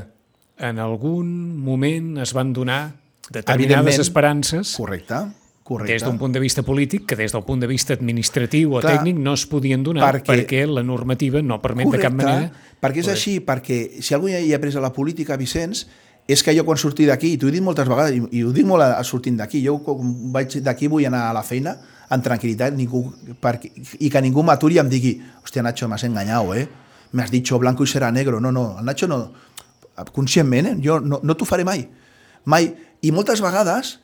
[0.60, 1.28] en algun
[1.60, 2.82] moment es van donar
[3.30, 5.20] determinades esperances Correcte,
[5.70, 5.94] correcte.
[5.94, 8.98] des d'un punt de vista polític que des del punt de vista administratiu o Clar,
[8.98, 12.52] tècnic no es podien donar perquè- perquè, la normativa no permet de cap manera
[12.82, 15.86] perquè és poder- així, perquè si algú ja hi ha après a la política, Vicenç,
[16.28, 18.52] és que jo quan surti d'aquí, i t'ho he dit moltes vegades, i, i ho
[18.54, 21.78] dic molt a, a sortint d'aquí, jo quan vaig d'aquí vull anar a la feina
[22.10, 23.02] amb tranquil·litat ningú,
[23.42, 26.68] perquè, i que ningú m'aturi i em digui hòstia, Nacho, m'has enganyat, eh?
[27.14, 28.40] M'has dit blanco i serà negro.
[28.40, 29.32] No, no, el Nacho no...
[30.14, 30.76] Conscientment, eh?
[30.82, 31.88] Jo no, no t'ho faré mai.
[32.46, 32.70] Mai.
[33.02, 34.00] I moltes vegades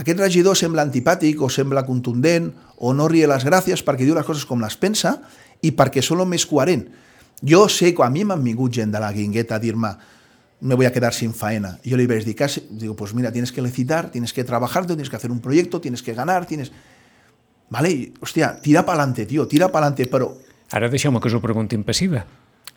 [0.00, 4.26] aquest regidor sembla antipàtic o sembla contundent o no rie les gràcies perquè diu les
[4.26, 5.18] coses com les pensa
[5.62, 6.86] i perquè són el més coherent.
[7.44, 9.92] Jo sé que a mi m'han vingut gent de la guingueta a dir-me
[10.60, 11.78] me voy a quedar sin faena.
[11.82, 15.08] Yo le iba a dedicar, digo, pues mira, tienes que licitar, tienes que trabajar, tienes
[15.08, 16.70] que hacer un proyecto, tienes que ganar, tienes...
[17.70, 20.34] Vale, i, hòstia, tira pa'lante, tio, tira pa'lante, però
[20.70, 22.22] Ara deixeu-me que us ho pregunti en passiva.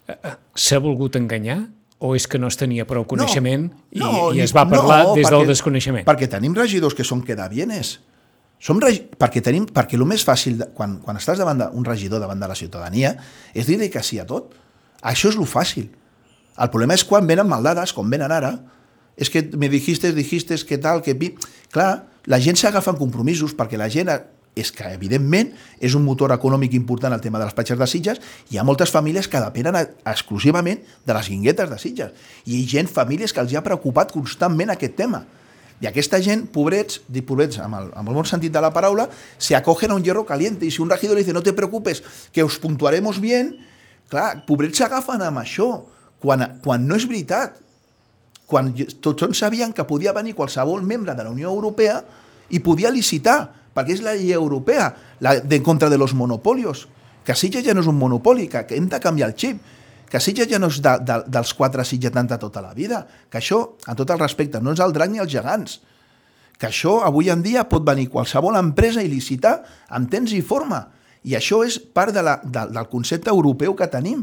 [0.07, 1.59] Eh, eh, S'ha volgut enganyar
[2.03, 4.01] o és que no es tenia prou coneixement i,
[4.35, 6.03] i es va parlar des del desconeixement?
[6.07, 7.95] Perquè tenim regidors que són quedavienes.
[8.63, 9.05] Som reg...
[9.19, 9.69] perquè, tenim...
[9.71, 10.67] perquè el més fàcil, de...
[10.75, 13.13] quan, quan estàs davant d'un regidor davant de la ciutadania,
[13.55, 14.51] és dir-li que sí a tot.
[14.99, 15.87] Això és lo fàcil.
[16.59, 18.53] El problema és quan venen maldades, com venen ara,
[19.15, 21.15] és que me dijiste, dijiste, que tal, que...
[21.73, 21.91] Clar,
[22.27, 24.11] la gent s'agafa en compromisos perquè la gent
[24.55, 28.19] és que, evidentment, és un motor econòmic important el tema de les platges de Sitges,
[28.51, 32.27] hi ha moltes famílies que depenen exclusivament de les guinguetes de Sitges.
[32.45, 35.23] I hi ha gent, famílies, que els ha preocupat constantment aquest tema.
[35.81, 39.57] I aquesta gent, pobrets, pobrets amb el, amb el bon sentit de la paraula, se
[39.57, 40.67] acogen a un hierro caliente.
[40.67, 43.55] I si un regidor li dice, no te preocupes, que us puntuaremos bien,
[44.13, 45.67] clar, pobrets s'agafen amb això,
[46.21, 47.59] quan, quan no és veritat.
[48.47, 48.69] Quan
[49.01, 52.03] tots sabien que podia venir qualsevol membre de la Unió Europea
[52.53, 56.88] i podia licitar, perquè és la llei europea, la de contra de los monopolios.
[57.23, 59.62] Que Sitges ja no és un monopoli, que, hem de canviar el xip
[60.13, 62.99] que Sitges ja no és de, de, dels quatre sitgetans de tota la vida,
[63.33, 65.79] que això, a tot el respecte, no és el drac ni els gegants,
[66.62, 69.55] que això avui en dia pot venir qualsevol empresa i licitar
[69.89, 70.83] amb temps i forma,
[71.25, 74.21] i això és part de la, de, del concepte europeu que tenim.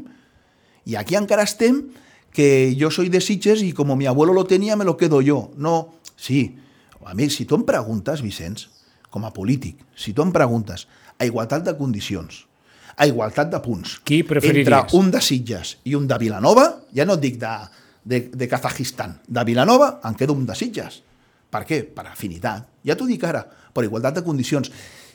[0.87, 1.83] I aquí encara estem
[2.31, 5.51] que jo soy de Sitges i com mi abuelo lo tenía, me lo quedo yo.
[5.57, 6.55] No, sí.
[7.03, 8.69] A mi, si tu em preguntes, Vicenç,
[9.11, 10.87] com a polític, si tu em preguntes
[11.19, 12.47] a igualtat de condicions,
[12.97, 13.99] a igualtat de punts.
[14.05, 14.67] Qui preferiries?
[14.67, 17.53] Entre un de Sitges i un de Vilanova, ja no et dic de,
[18.05, 21.03] de, de Kazajistan, de Vilanova em quedo un de Sitges.
[21.51, 21.83] Per què?
[21.95, 22.69] Per afinitat.
[22.87, 23.43] Ja t'ho dic ara,
[23.75, 24.71] per igualtat de condicions.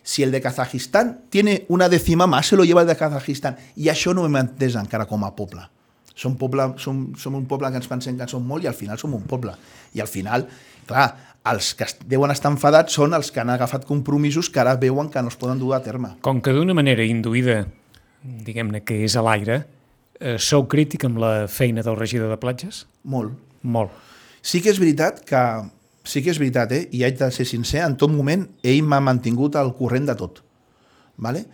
[0.05, 3.57] Si el de Kazajistán tiene una décima más, se lo lleva el de Kazajistán.
[3.75, 5.63] I això no hem entès encara com a poble.
[6.15, 8.99] Som, poble, som, som un poble que ens pensem que som molt i al final
[9.01, 9.55] som un poble.
[9.95, 10.45] I al final,
[10.87, 11.07] clar,
[11.45, 15.21] els que deuen estar enfadats són els que han agafat compromisos que ara veuen que
[15.21, 16.15] no es poden dur a terme.
[16.25, 17.63] Com que d'una manera induïda,
[18.23, 19.61] diguem-ne que és a l'aire,
[20.19, 22.85] eh, sou crític amb la feina del regidor de platges?
[23.03, 23.37] Molt.
[23.61, 23.93] Molt.
[24.45, 25.41] Sí que és veritat que
[26.05, 26.85] sí que és veritat, eh?
[26.93, 30.41] i haig de ser sincer, en tot moment ell m'ha mantingut al corrent de tot.
[31.17, 31.45] Vale?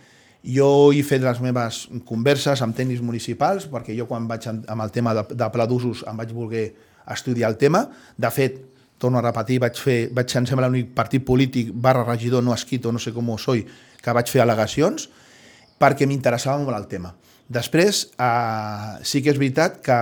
[0.42, 4.92] Jo he fet les meves converses amb tècnics municipals, perquè jo quan vaig amb el
[4.94, 6.66] tema de, de pla d'usos em vaig voler
[7.12, 7.86] estudiar el tema.
[8.18, 8.58] De fet,
[9.02, 12.54] torno a repetir, vaig fer, vaig ser, em sembla, l'únic partit polític barra regidor no
[12.54, 13.66] escrito, no sé com soy,
[14.02, 15.08] que vaig fer al·legacions,
[15.82, 17.12] perquè m'interessava molt el tema.
[17.52, 19.98] Després, eh, sí que és veritat que,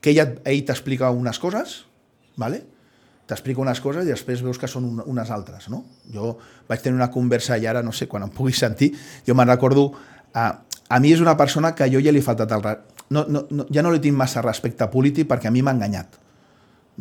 [0.00, 1.82] que ell, ell t'explica unes coses,
[2.36, 2.62] ¿vale?
[3.26, 5.82] t'explica unes coses i després veus que són un, unes altres, no?
[6.14, 6.36] Jo
[6.68, 8.92] vaig tenir una conversa i ara, no sé, quan em puguis sentir,
[9.26, 9.88] jo me'n recordo,
[10.34, 12.62] a, a mi és una persona que jo ja li he faltat el...
[13.10, 16.18] No, no, no, ja no li tinc massa respecte polític perquè a mi m'ha enganyat.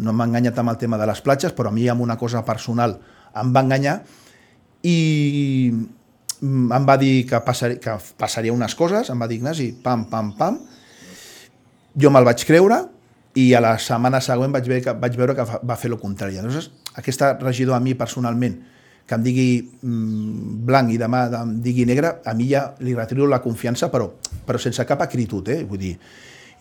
[0.04, 2.44] No m'ha enganyat amb el tema de les platges, però a mi amb una cosa
[2.48, 2.98] personal
[3.36, 4.00] em va enganyar
[4.86, 4.98] i
[6.46, 10.34] em va dir que, passar, que passaria unes coses, em va dir Ignasi, pam, pam,
[10.38, 10.60] pam,
[11.96, 12.84] jo me'l vaig creure,
[13.36, 16.38] i a la setmana següent vaig veure que, vaig veure que va fer el contrari.
[16.38, 18.56] Llavors, aquesta regidor a mi personalment,
[19.06, 23.28] que em digui mm, blanc i demà em digui negre, a mi ja li retiro
[23.30, 24.08] la confiança, però,
[24.48, 25.52] però sense cap acritud.
[25.52, 25.60] Eh?
[25.68, 25.94] Vull dir,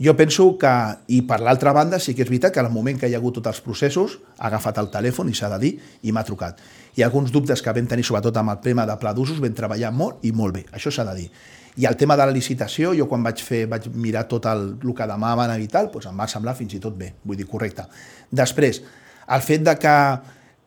[0.00, 0.72] jo penso que,
[1.14, 3.38] i per l'altra banda, sí que és veritat que al moment que hi ha hagut
[3.38, 6.58] tots els processos, ha agafat el telèfon i s'ha de dir, i m'ha trucat.
[6.96, 9.54] Hi ha alguns dubtes que vam tenir, sobretot amb el tema de pla d'usos, vam
[9.54, 11.28] treballar molt i molt bé, això s'ha de dir.
[11.76, 14.94] I el tema de la licitació, jo quan vaig fer, vaig mirar tot el, el
[14.94, 17.86] que demanaven i tal, doncs em va semblar fins i tot bé, vull dir, correcte.
[18.30, 18.82] Després,
[19.26, 19.96] el fet de que,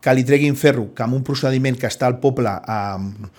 [0.04, 3.30] que li treguin ferro, que amb un procediment que està al poble eh,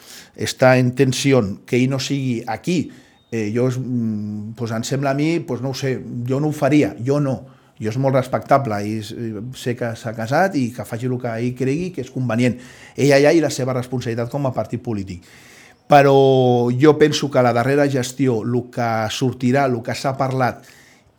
[0.45, 2.81] està en tensió, que ell no sigui aquí,
[3.31, 5.95] eh, jo, doncs em sembla a mi, doncs no ho sé,
[6.27, 7.39] jo no ho faria, jo no.
[7.79, 8.97] jo és molt respectable i
[9.55, 12.57] sé que s'ha casat i que faci el que ell cregui que és convenient.
[12.97, 15.23] Ella ja i la seva responsabilitat com a partit polític.
[15.87, 20.67] Però jo penso que la darrera gestió, el que sortirà, el que s'ha parlat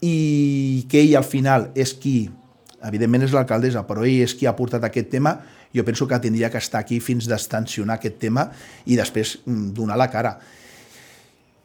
[0.04, 2.28] i que ell al final és qui,
[2.84, 5.38] evidentment és l'alcaldessa, però ell és qui ha portat aquest tema,
[5.72, 8.50] jo penso que tindria que estar aquí fins d'estensionar aquest tema
[8.84, 10.36] i després mm, donar la cara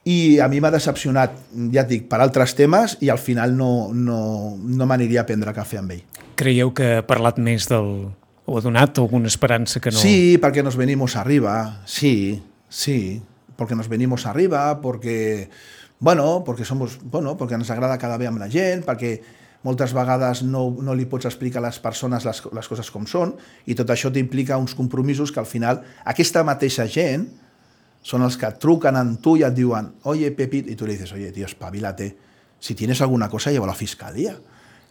[0.06, 1.34] i a mi m'ha decepcionat,
[1.74, 4.20] ja et dic, per altres temes i al final no, no,
[4.56, 6.04] no m'aniria a prendre cafè amb ell.
[6.38, 8.12] Creieu que ha parlat més del...
[8.46, 9.98] o ha donat alguna esperança que no...
[9.98, 13.24] Sí, perquè nos venimos arriba, sí, sí,
[13.56, 15.50] porque nos venimos arriba, porque,
[16.00, 19.16] bueno, porque somos, bueno, porque ens agrada cada vegada amb la gent, perquè
[19.66, 23.34] moltes vegades no, no li pots explicar a les persones les, les coses com són,
[23.66, 27.26] i tot això t'implica uns compromisos que al final aquesta mateixa gent,
[28.06, 31.32] son los que trucan en tu y diuen, oye, Pepit, y tú le dices, oye,
[31.32, 32.16] tío, espabilate,
[32.60, 34.38] si tienes alguna cosa, lleva a la fiscalía.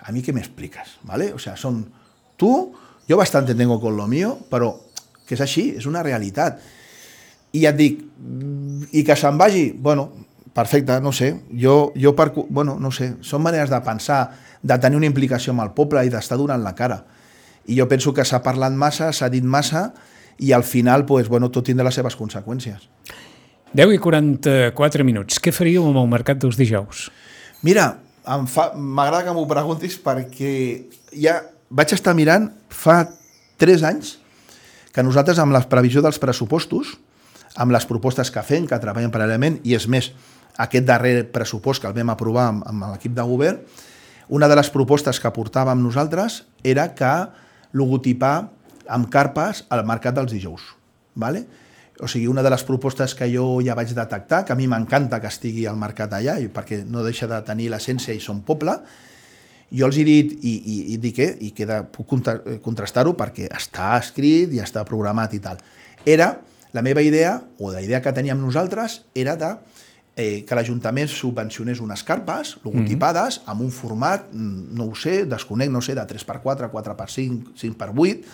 [0.00, 0.96] A mí, ¿qué me explicas?
[1.04, 1.32] ¿Vale?
[1.32, 1.92] O sea, son
[2.36, 2.74] tú,
[3.06, 4.80] yo bastante tengo con lo mío, però
[5.28, 6.58] que és així, és una realitat.
[7.54, 8.00] I ja et dic,
[8.90, 9.38] i que se'n
[9.78, 10.10] bueno,
[10.52, 14.98] perfecte, no sé, jo, jo per, bueno, no sé, són maneres de pensar, de tenir
[14.98, 17.04] una implicació amb el poble i d'estar donant la cara.
[17.66, 19.92] I jo penso que s'ha parlat massa, s'ha dit massa,
[20.38, 22.90] i al final pues, bueno, tot tindrà les seves conseqüències.
[23.74, 25.40] 10 i 44 minuts.
[25.42, 27.08] Què faríeu amb el mercat dels dijous?
[27.66, 27.88] Mira,
[28.24, 30.52] m'agrada que m'ho preguntis perquè
[31.10, 31.40] ja
[31.74, 33.00] vaig estar mirant fa
[33.58, 34.12] 3 anys
[34.94, 36.92] que nosaltres amb la previsió dels pressupostos,
[37.58, 40.12] amb les propostes que fem, que treballem paral·lelament, i és més,
[40.54, 43.58] aquest darrer pressupost que el vam aprovar amb, amb l'equip de govern,
[44.30, 47.12] una de les propostes que portàvem nosaltres era que
[47.74, 48.36] logotipar
[48.86, 50.70] amb carpes al mercat dels dijous.
[51.14, 51.46] ¿vale?
[52.02, 55.20] O sigui, una de les propostes que jo ja vaig detectar, que a mi m'encanta
[55.22, 58.74] que estigui al mercat allà, perquè no deixa de tenir l'essència i som poble,
[59.74, 62.10] jo els he dit, i, i, i dic que, i queda, puc
[62.62, 65.62] contrastar-ho perquè està escrit i està programat i tal.
[66.04, 66.34] Era,
[66.74, 69.54] la meva idea, o la idea que teníem nosaltres, era de
[70.16, 73.50] eh, que l'Ajuntament subvencionés unes carpes logotipades mm -hmm.
[73.50, 78.24] amb un format, mm, no ho sé, desconec, no sé, de 3x4, 4x5, 5x8,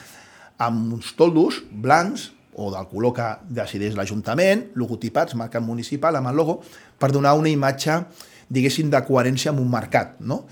[0.58, 6.36] amb uns toldos blancs o del color que decideix l'Ajuntament, logotipats, marcat municipal, amb el
[6.36, 6.60] logo,
[7.00, 7.96] per donar una imatge,
[8.50, 10.18] diguéssim, de coherència amb un mercat.
[10.20, 10.44] No?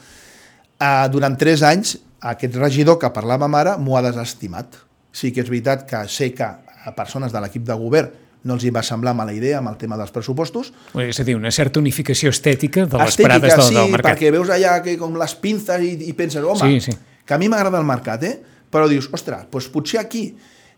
[0.78, 4.80] Uh, durant tres anys, aquest regidor que parlàvem ara m'ho ha desestimat.
[5.14, 8.10] Sí que és veritat que sé que a persones de l'equip de govern
[8.46, 10.70] no els hi va semblar mala idea amb el tema dels pressupostos.
[11.02, 14.12] És a dir, una certa unificació estètica de les estètica, parades del, sí, del mercat.
[14.14, 16.94] perquè veus allà que com les pinces i, i penses, home, sí, sí.
[17.26, 18.36] que a mi m'agrada el mercat, eh?
[18.68, 20.28] Però dius, ostres, doncs potser aquí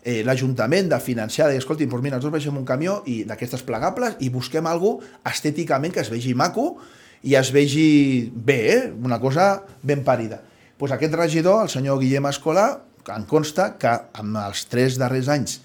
[0.02, 4.18] eh, l'Ajuntament de financiar, de, escolti, doncs mira, nosaltres baixem un camió i d'aquestes plegables
[4.24, 6.74] i busquem algo estèticament que es vegi maco
[7.22, 8.82] i es vegi bé, eh?
[9.04, 10.40] una cosa ben parida.
[10.80, 12.68] Doncs aquest regidor, el senyor Guillem Escolà,
[13.10, 15.58] en consta que amb els tres darrers anys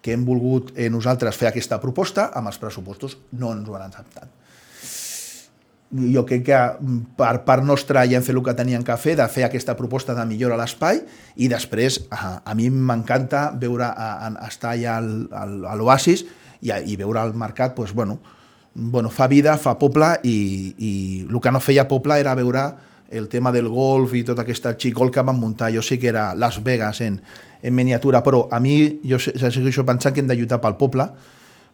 [0.00, 3.88] que hem volgut eh, nosaltres fer aquesta proposta, amb els pressupostos no ens ho han
[3.90, 4.39] acceptat
[5.90, 9.16] jo crec que mm, per part nostra ja hem fet el que tenien que fer,
[9.18, 11.02] de fer aquesta proposta de millora a l'espai,
[11.36, 16.24] i després a, a mi m'encanta veure, a, a, estar allà al, al, a l'Oasis
[16.60, 18.20] i, i veure el mercat, doncs, bueno,
[18.74, 20.36] bueno, fa vida, fa poble, i,
[20.78, 20.92] i
[21.26, 22.68] el que no feia poble era veure
[23.10, 25.72] el tema del golf i tot aquest xicol que van muntar.
[25.74, 27.20] Jo sé que era Las Vegas en,
[27.62, 31.08] en miniatura, però a mi jo segueixo pensant que hem de lluitar pel poble,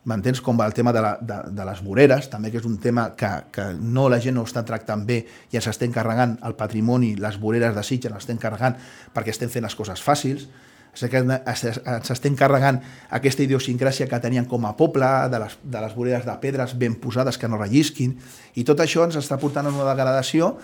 [0.07, 0.40] m'entens?
[0.45, 3.31] Com el tema de, la, de, de les voreres, també que és un tema que,
[3.53, 5.19] que no la gent no està tractant bé
[5.53, 8.79] i ens estem carregant el patrimoni, les voreres de Sitges, ens estem carregant
[9.14, 10.49] perquè estem fent les coses fàcils,
[10.97, 12.81] ens estem carregant
[13.12, 16.97] aquesta idiosincràsia que tenien com a poble, de les, de les voreres de pedres ben
[17.03, 18.16] posades que no rellisquin,
[18.57, 20.55] i tot això ens està portant a una degradació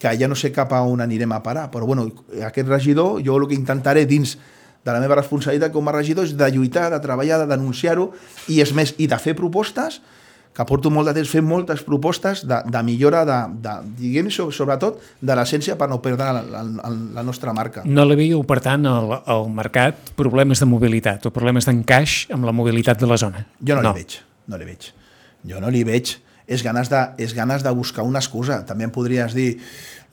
[0.00, 2.08] que ja no sé cap a on anirem a parar, però bueno,
[2.42, 4.38] aquest regidor jo el que intentaré dins
[4.84, 8.10] de la meva responsabilitat com a regidor és de lluitar, de treballar, de denunciar-ho
[8.52, 10.02] i és més, i de fer propostes
[10.54, 15.00] que porto molt de temps fent moltes propostes de, de millora, de, de, diguem sobretot,
[15.18, 17.82] de l'essència per no perdre la, la, la nostra marca.
[17.84, 22.46] No li veieu, per tant, al, al mercat problemes de mobilitat o problemes d'encaix amb
[22.46, 23.42] la mobilitat de la zona?
[23.58, 23.96] Jo no, no.
[23.96, 24.92] li veig, no li veig.
[25.50, 26.14] Jo no li veig.
[26.46, 28.60] És ganes, de, és ganes de buscar una excusa.
[28.68, 29.56] També em podries dir,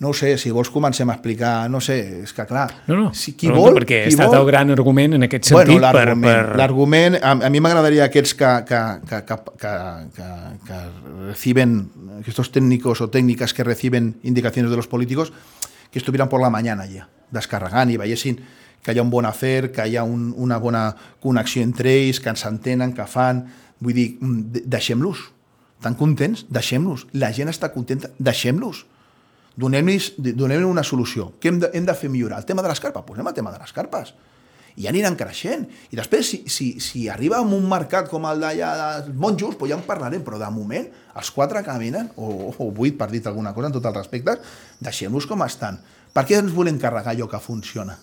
[0.01, 2.63] no ho sé, si vols comencem a explicar, no sé, és que clar...
[2.87, 4.39] No, no, si qui vol, perquè ha estat vol...
[4.39, 5.75] el gran argument en aquest sentit.
[5.75, 7.21] Bueno, l'argument, per...
[7.21, 9.73] a, a mi m'agradaria aquests que, que, que, que, que,
[10.15, 10.29] que,
[10.65, 10.79] que
[11.27, 11.75] reciben,
[12.25, 15.33] estos técnicos o técnicas que reciben indicaciones de los políticos,
[15.91, 18.41] que estuvieran por la mañana ja, descarregant i veiessin
[18.81, 22.17] que hi ha un bon afer, que hi ha un, una bona connexió entre ells,
[22.17, 23.45] que ens entenen, que fan...
[23.81, 25.27] Vull dir, mm, deixem-los.
[25.81, 26.47] Tan contents?
[26.49, 27.06] Deixem-los.
[27.13, 28.10] La gent està contenta?
[28.17, 28.87] Deixem-los
[29.60, 29.97] Donem-li
[30.37, 31.33] donem una solució.
[31.41, 32.39] Què hem de, hem de fer millorar?
[32.39, 33.04] El tema de les carpes?
[33.08, 34.13] Posem el tema de les carpes.
[34.79, 35.65] I ja aniran creixent.
[35.91, 39.73] I després, si, si, si arriba a un mercat com el d'allà dels monjos, doncs
[39.73, 40.87] ja en parlarem, però de moment,
[41.19, 44.37] els quatre que venen, o, o vuit, per dir alguna cosa, en tot el respecte,
[44.79, 45.81] deixem-los com estan.
[46.15, 47.97] Per què ens volem carregar allò que funciona?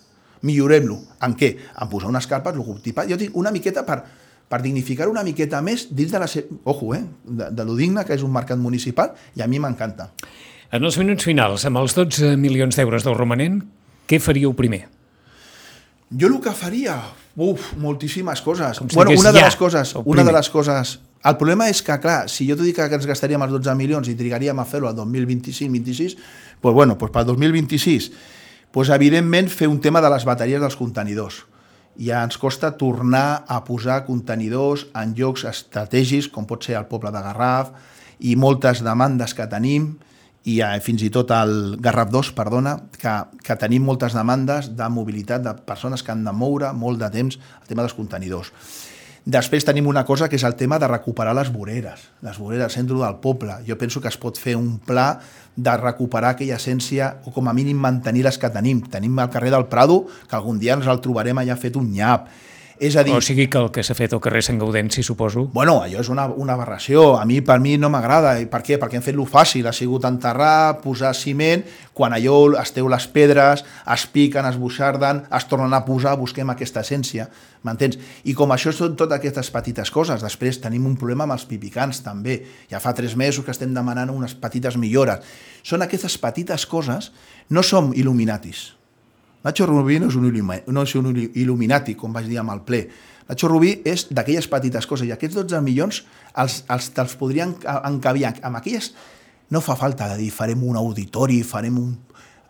[0.44, 1.00] Millorem-lo.
[1.24, 1.54] En què?
[1.80, 3.06] En posar unes carpes logotipa.
[3.08, 4.02] Jo dic una miqueta per,
[4.48, 6.28] per dignificar una miqueta més dins de la...
[6.68, 7.02] Ojo, eh?
[7.24, 10.12] De, de lo digne que és un mercat municipal i a mi m'encanta.
[10.68, 13.62] En els minuts finals, amb els 12 milions d'euros del romanent,
[14.04, 14.82] què faríeu primer?
[16.12, 16.98] Jo el que faria,
[17.40, 18.76] uf, moltíssimes coses.
[18.76, 20.98] Com si Bueno, una de ja, les coses, una de les coses...
[21.24, 24.10] El problema és que, clar, si jo t'ho dic que ens gastaríem els 12 milions
[24.12, 26.14] i trigaríem a fer-ho al 2025-26,
[26.60, 28.10] doncs bueno, doncs pel 2026,
[28.72, 31.40] doncs evidentment fer un tema de les bateries dels contenidors.
[31.98, 37.10] Ja ens costa tornar a posar contenidors en llocs estratègics, com pot ser el poble
[37.10, 37.72] de Garraf,
[38.20, 39.96] i moltes demandes que tenim,
[40.48, 44.88] i eh, fins i tot el Garraf 2, perdona, que, que tenim moltes demandes de
[44.92, 48.52] mobilitat de persones que han de moure molt de temps el tema dels contenidors.
[49.28, 52.96] Després tenim una cosa que és el tema de recuperar les voreres, les voreres, centre
[52.96, 53.58] del poble.
[53.66, 55.18] Jo penso que es pot fer un pla
[55.52, 58.80] de recuperar aquella essència o com a mínim mantenir les que tenim.
[58.88, 62.30] Tenim el carrer del Prado, que algun dia ens el trobarem allà fet un nyap.
[62.80, 65.48] És a dir, O sigui que el que s'ha fet al carrer Sant Gaudenci, suposo,
[65.52, 67.16] Bueno, allò és una, una aberració.
[67.18, 68.36] A mi, per mi, no m'agrada.
[68.38, 68.78] I per què?
[68.78, 69.66] Perquè hem fet lo fàcil.
[69.66, 73.64] Ha sigut enterrar, posar ciment, quan allò es teu les pedres,
[73.94, 77.28] es piquen, es buixarden, es tornen a posar, busquem aquesta essència.
[77.66, 77.98] M'entens?
[78.24, 80.22] I com això són totes aquestes petites coses.
[80.22, 82.40] Després tenim un problema amb els pipicans, també.
[82.70, 85.26] Ja fa tres mesos que estem demanant unes petites millores.
[85.66, 87.10] Són aquestes petites coses,
[87.50, 88.77] no som il·luminatis.
[89.44, 90.26] Nacho Rubí no és un,
[90.66, 92.88] no és un il- il·luminati, com vaig dir amb el ple.
[93.28, 96.02] Nacho Rubí és d'aquelles petites coses, i aquests 12 milions
[96.36, 98.92] els, els, els podrien enca- encabir amb aquelles...
[99.50, 101.94] No fa falta de dir, farem un auditori, farem un,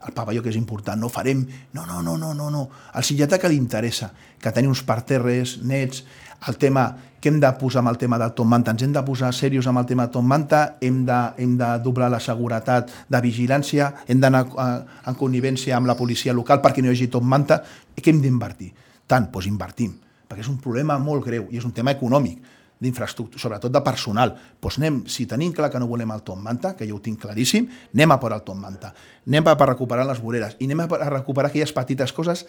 [0.03, 1.45] el pavelló que és important, no farem...
[1.73, 2.65] No, no, no, no, no, no.
[2.99, 4.09] El silleta que li interessa,
[4.43, 6.01] que tenir uns parterres nets,
[6.47, 9.03] el tema que hem de posar amb el tema del Tom Manta, ens hem de
[9.03, 12.93] posar serios amb el tema del Tom Manta, hem de, hem de doblar la seguretat
[13.09, 14.69] de vigilància, hem d'anar eh,
[15.11, 17.59] en connivència amb la policia local perquè no hi hagi Tom Manta,
[17.97, 18.71] què hem d'invertir?
[19.09, 19.97] Tant, doncs invertim,
[20.29, 24.37] perquè és un problema molt greu i és un tema econòmic d'infraestructura, sobretot de personal.
[24.63, 27.19] Doncs anem, si tenim clar que no volem el Tom Manta, que jo ho tinc
[27.25, 28.93] claríssim, anem a per el Tom Manta.
[29.27, 32.47] Anem a per recuperar les voreres i anem a per recuperar aquelles petites coses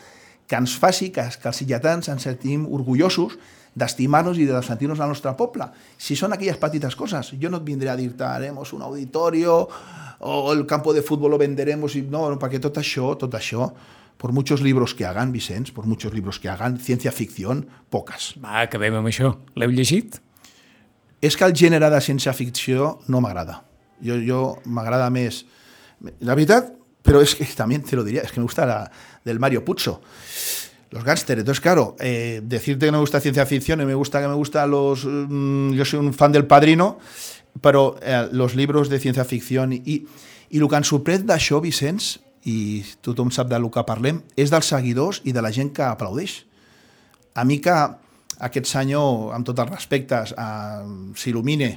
[0.50, 3.38] que ens faci que, que els illetans ens sentim orgullosos
[3.80, 5.70] d'estimar-nos i de sentir-nos al nostre poble.
[5.98, 9.62] Si són aquelles petites coses, jo no et vindré a dir-te haremos un auditorio
[10.20, 13.70] o el campo de fútbol lo venderemos, i no, perquè tot això, tot això,
[14.20, 18.34] por muchos libros que hagan, Vicenç, por muchos libros que hagan, ciencia ficción, pocas.
[18.44, 19.38] va, acabem amb això.
[19.56, 20.20] L'heu llegit?
[21.24, 23.62] És que el gènere de ciència-ficció no m'agrada.
[24.04, 25.46] Jo, jo m'agrada més...
[26.24, 26.68] La veritat,
[27.04, 28.82] però és que també te lo diría, es que me gusta la,
[29.24, 30.02] del Mario Puzo.
[30.92, 31.40] Los gángsters.
[31.40, 34.34] Entonces, claro, eh, decirte que no me gusta ciencia ficción y me gusta que me
[34.34, 35.06] gusta los...
[35.06, 36.98] mm, yo soy un fan del Padrino,
[37.62, 40.06] però eh, los libros de ciencia ficción i,
[40.50, 42.18] i el que ens sorprèn d'això, Vicenç,
[42.50, 46.44] i tothom sap del que parlem, és dels seguidors i de la gent que aplaudeix.
[47.36, 47.76] A mi que
[48.40, 51.72] aquest senyor, amb tots els respectes, eh, s'il·lumine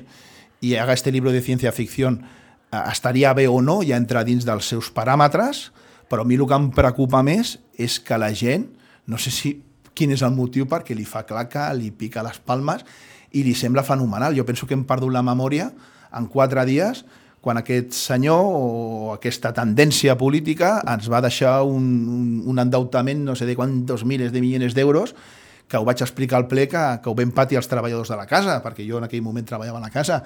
[0.63, 4.65] i haga este libro de ciència ficció, eh, estaria o no, ja entra dins dels
[4.65, 5.71] seus paràmetres,
[6.09, 8.69] però a mi el que em preocupa més és que la gent,
[9.07, 9.57] no sé si
[9.95, 12.85] quin és el motiu perquè li fa claca, li pica les palmes
[13.33, 14.37] i li sembla fenomenal.
[14.37, 15.71] Jo penso que hem perdut la memòria
[16.13, 17.05] en quatre dies
[17.43, 23.35] quan aquest senyor o aquesta tendència política ens va deixar un, un, un endeutament no
[23.35, 25.17] sé de quantos miles de milions d'euros
[25.67, 28.29] que ho vaig explicar al ple que, que ho vam patir els treballadors de la
[28.29, 30.19] casa, perquè jo en aquell moment treballava a la casa,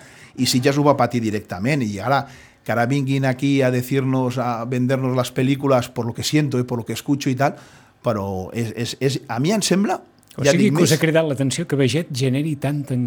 [0.42, 2.24] i Sitges ho va patir directament, i ara
[2.66, 6.64] que ara vinguin aquí a decirnos, a vendernos las películas por lo que siento y
[6.64, 7.54] por lo que escucho y tal,
[8.06, 9.98] però és, és, és, a mi em sembla...
[10.36, 13.06] O sigui dic que us ha cridat l'atenció que Veget generi tant en...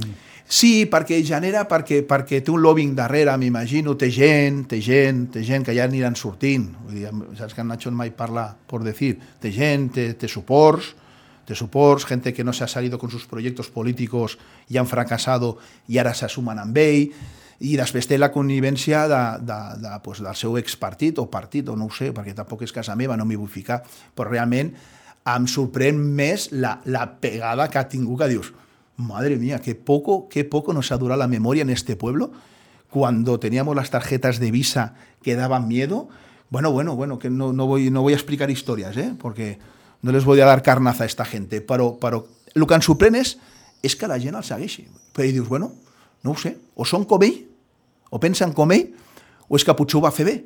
[0.49, 5.43] Sí, perquè genera, perquè, perquè té un lobbying darrere, m'imagino, té gent, té gent, té
[5.45, 6.65] gent que ja aniran sortint.
[6.87, 9.11] Vull dir, saps que en Nacho mai parla por decir.
[9.39, 10.95] Té gent, té, té suports,
[11.45, 15.59] té suports, gente que no se ha salido con sus proyectos políticos y han fracasado
[15.87, 17.13] i ara s'assumen amb ell,
[17.59, 21.75] i després té la connivència de, de, de, pues, del seu expartit o partit, o
[21.75, 23.81] no ho sé, perquè tampoc és casa meva, no m'hi vull ficar,
[24.15, 24.71] però realment
[25.29, 28.53] em sorprèn més la, la pegada que ha tingut que dius,
[28.95, 32.31] madre mía, qué poco, qué poco nos ha durado la memoria en este pueblo
[32.89, 36.09] cuando teníamos las tarjetas de Visa que daban miedo.
[36.49, 39.13] Bueno, bueno, bueno, que no, no, voy, no voy a explicar historias, ¿eh?
[39.19, 39.59] porque
[40.01, 42.23] no les voy a dar carnaza a esta gente, però, però
[42.55, 43.35] el que ens sorprèn és,
[43.85, 44.87] és que la gent el segueixi.
[45.13, 45.73] Però dius, bueno,
[46.23, 47.48] no ho sé, o són com ell,
[48.09, 48.89] o pensen com ell,
[49.47, 50.37] o potser ho va fer bé.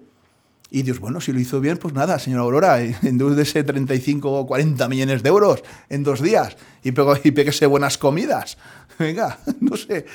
[0.73, 4.89] Y dices, bueno, si lo hizo bien, pues nada, señora Aurora, endúdese 35 o 40
[4.89, 8.57] millones de euros en dos días y, péguese buenas comidas.
[8.99, 10.05] Vinga, no sé.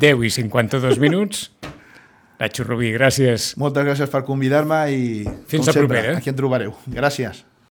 [0.00, 1.52] 10 i 52 minuts.
[2.40, 3.54] Nacho Rubí, gràcies.
[3.56, 6.18] Moltes gràcies per convidar-me i, Fins com la sempre, propera.
[6.18, 6.74] aquí em trobareu.
[6.90, 7.44] Gràcies.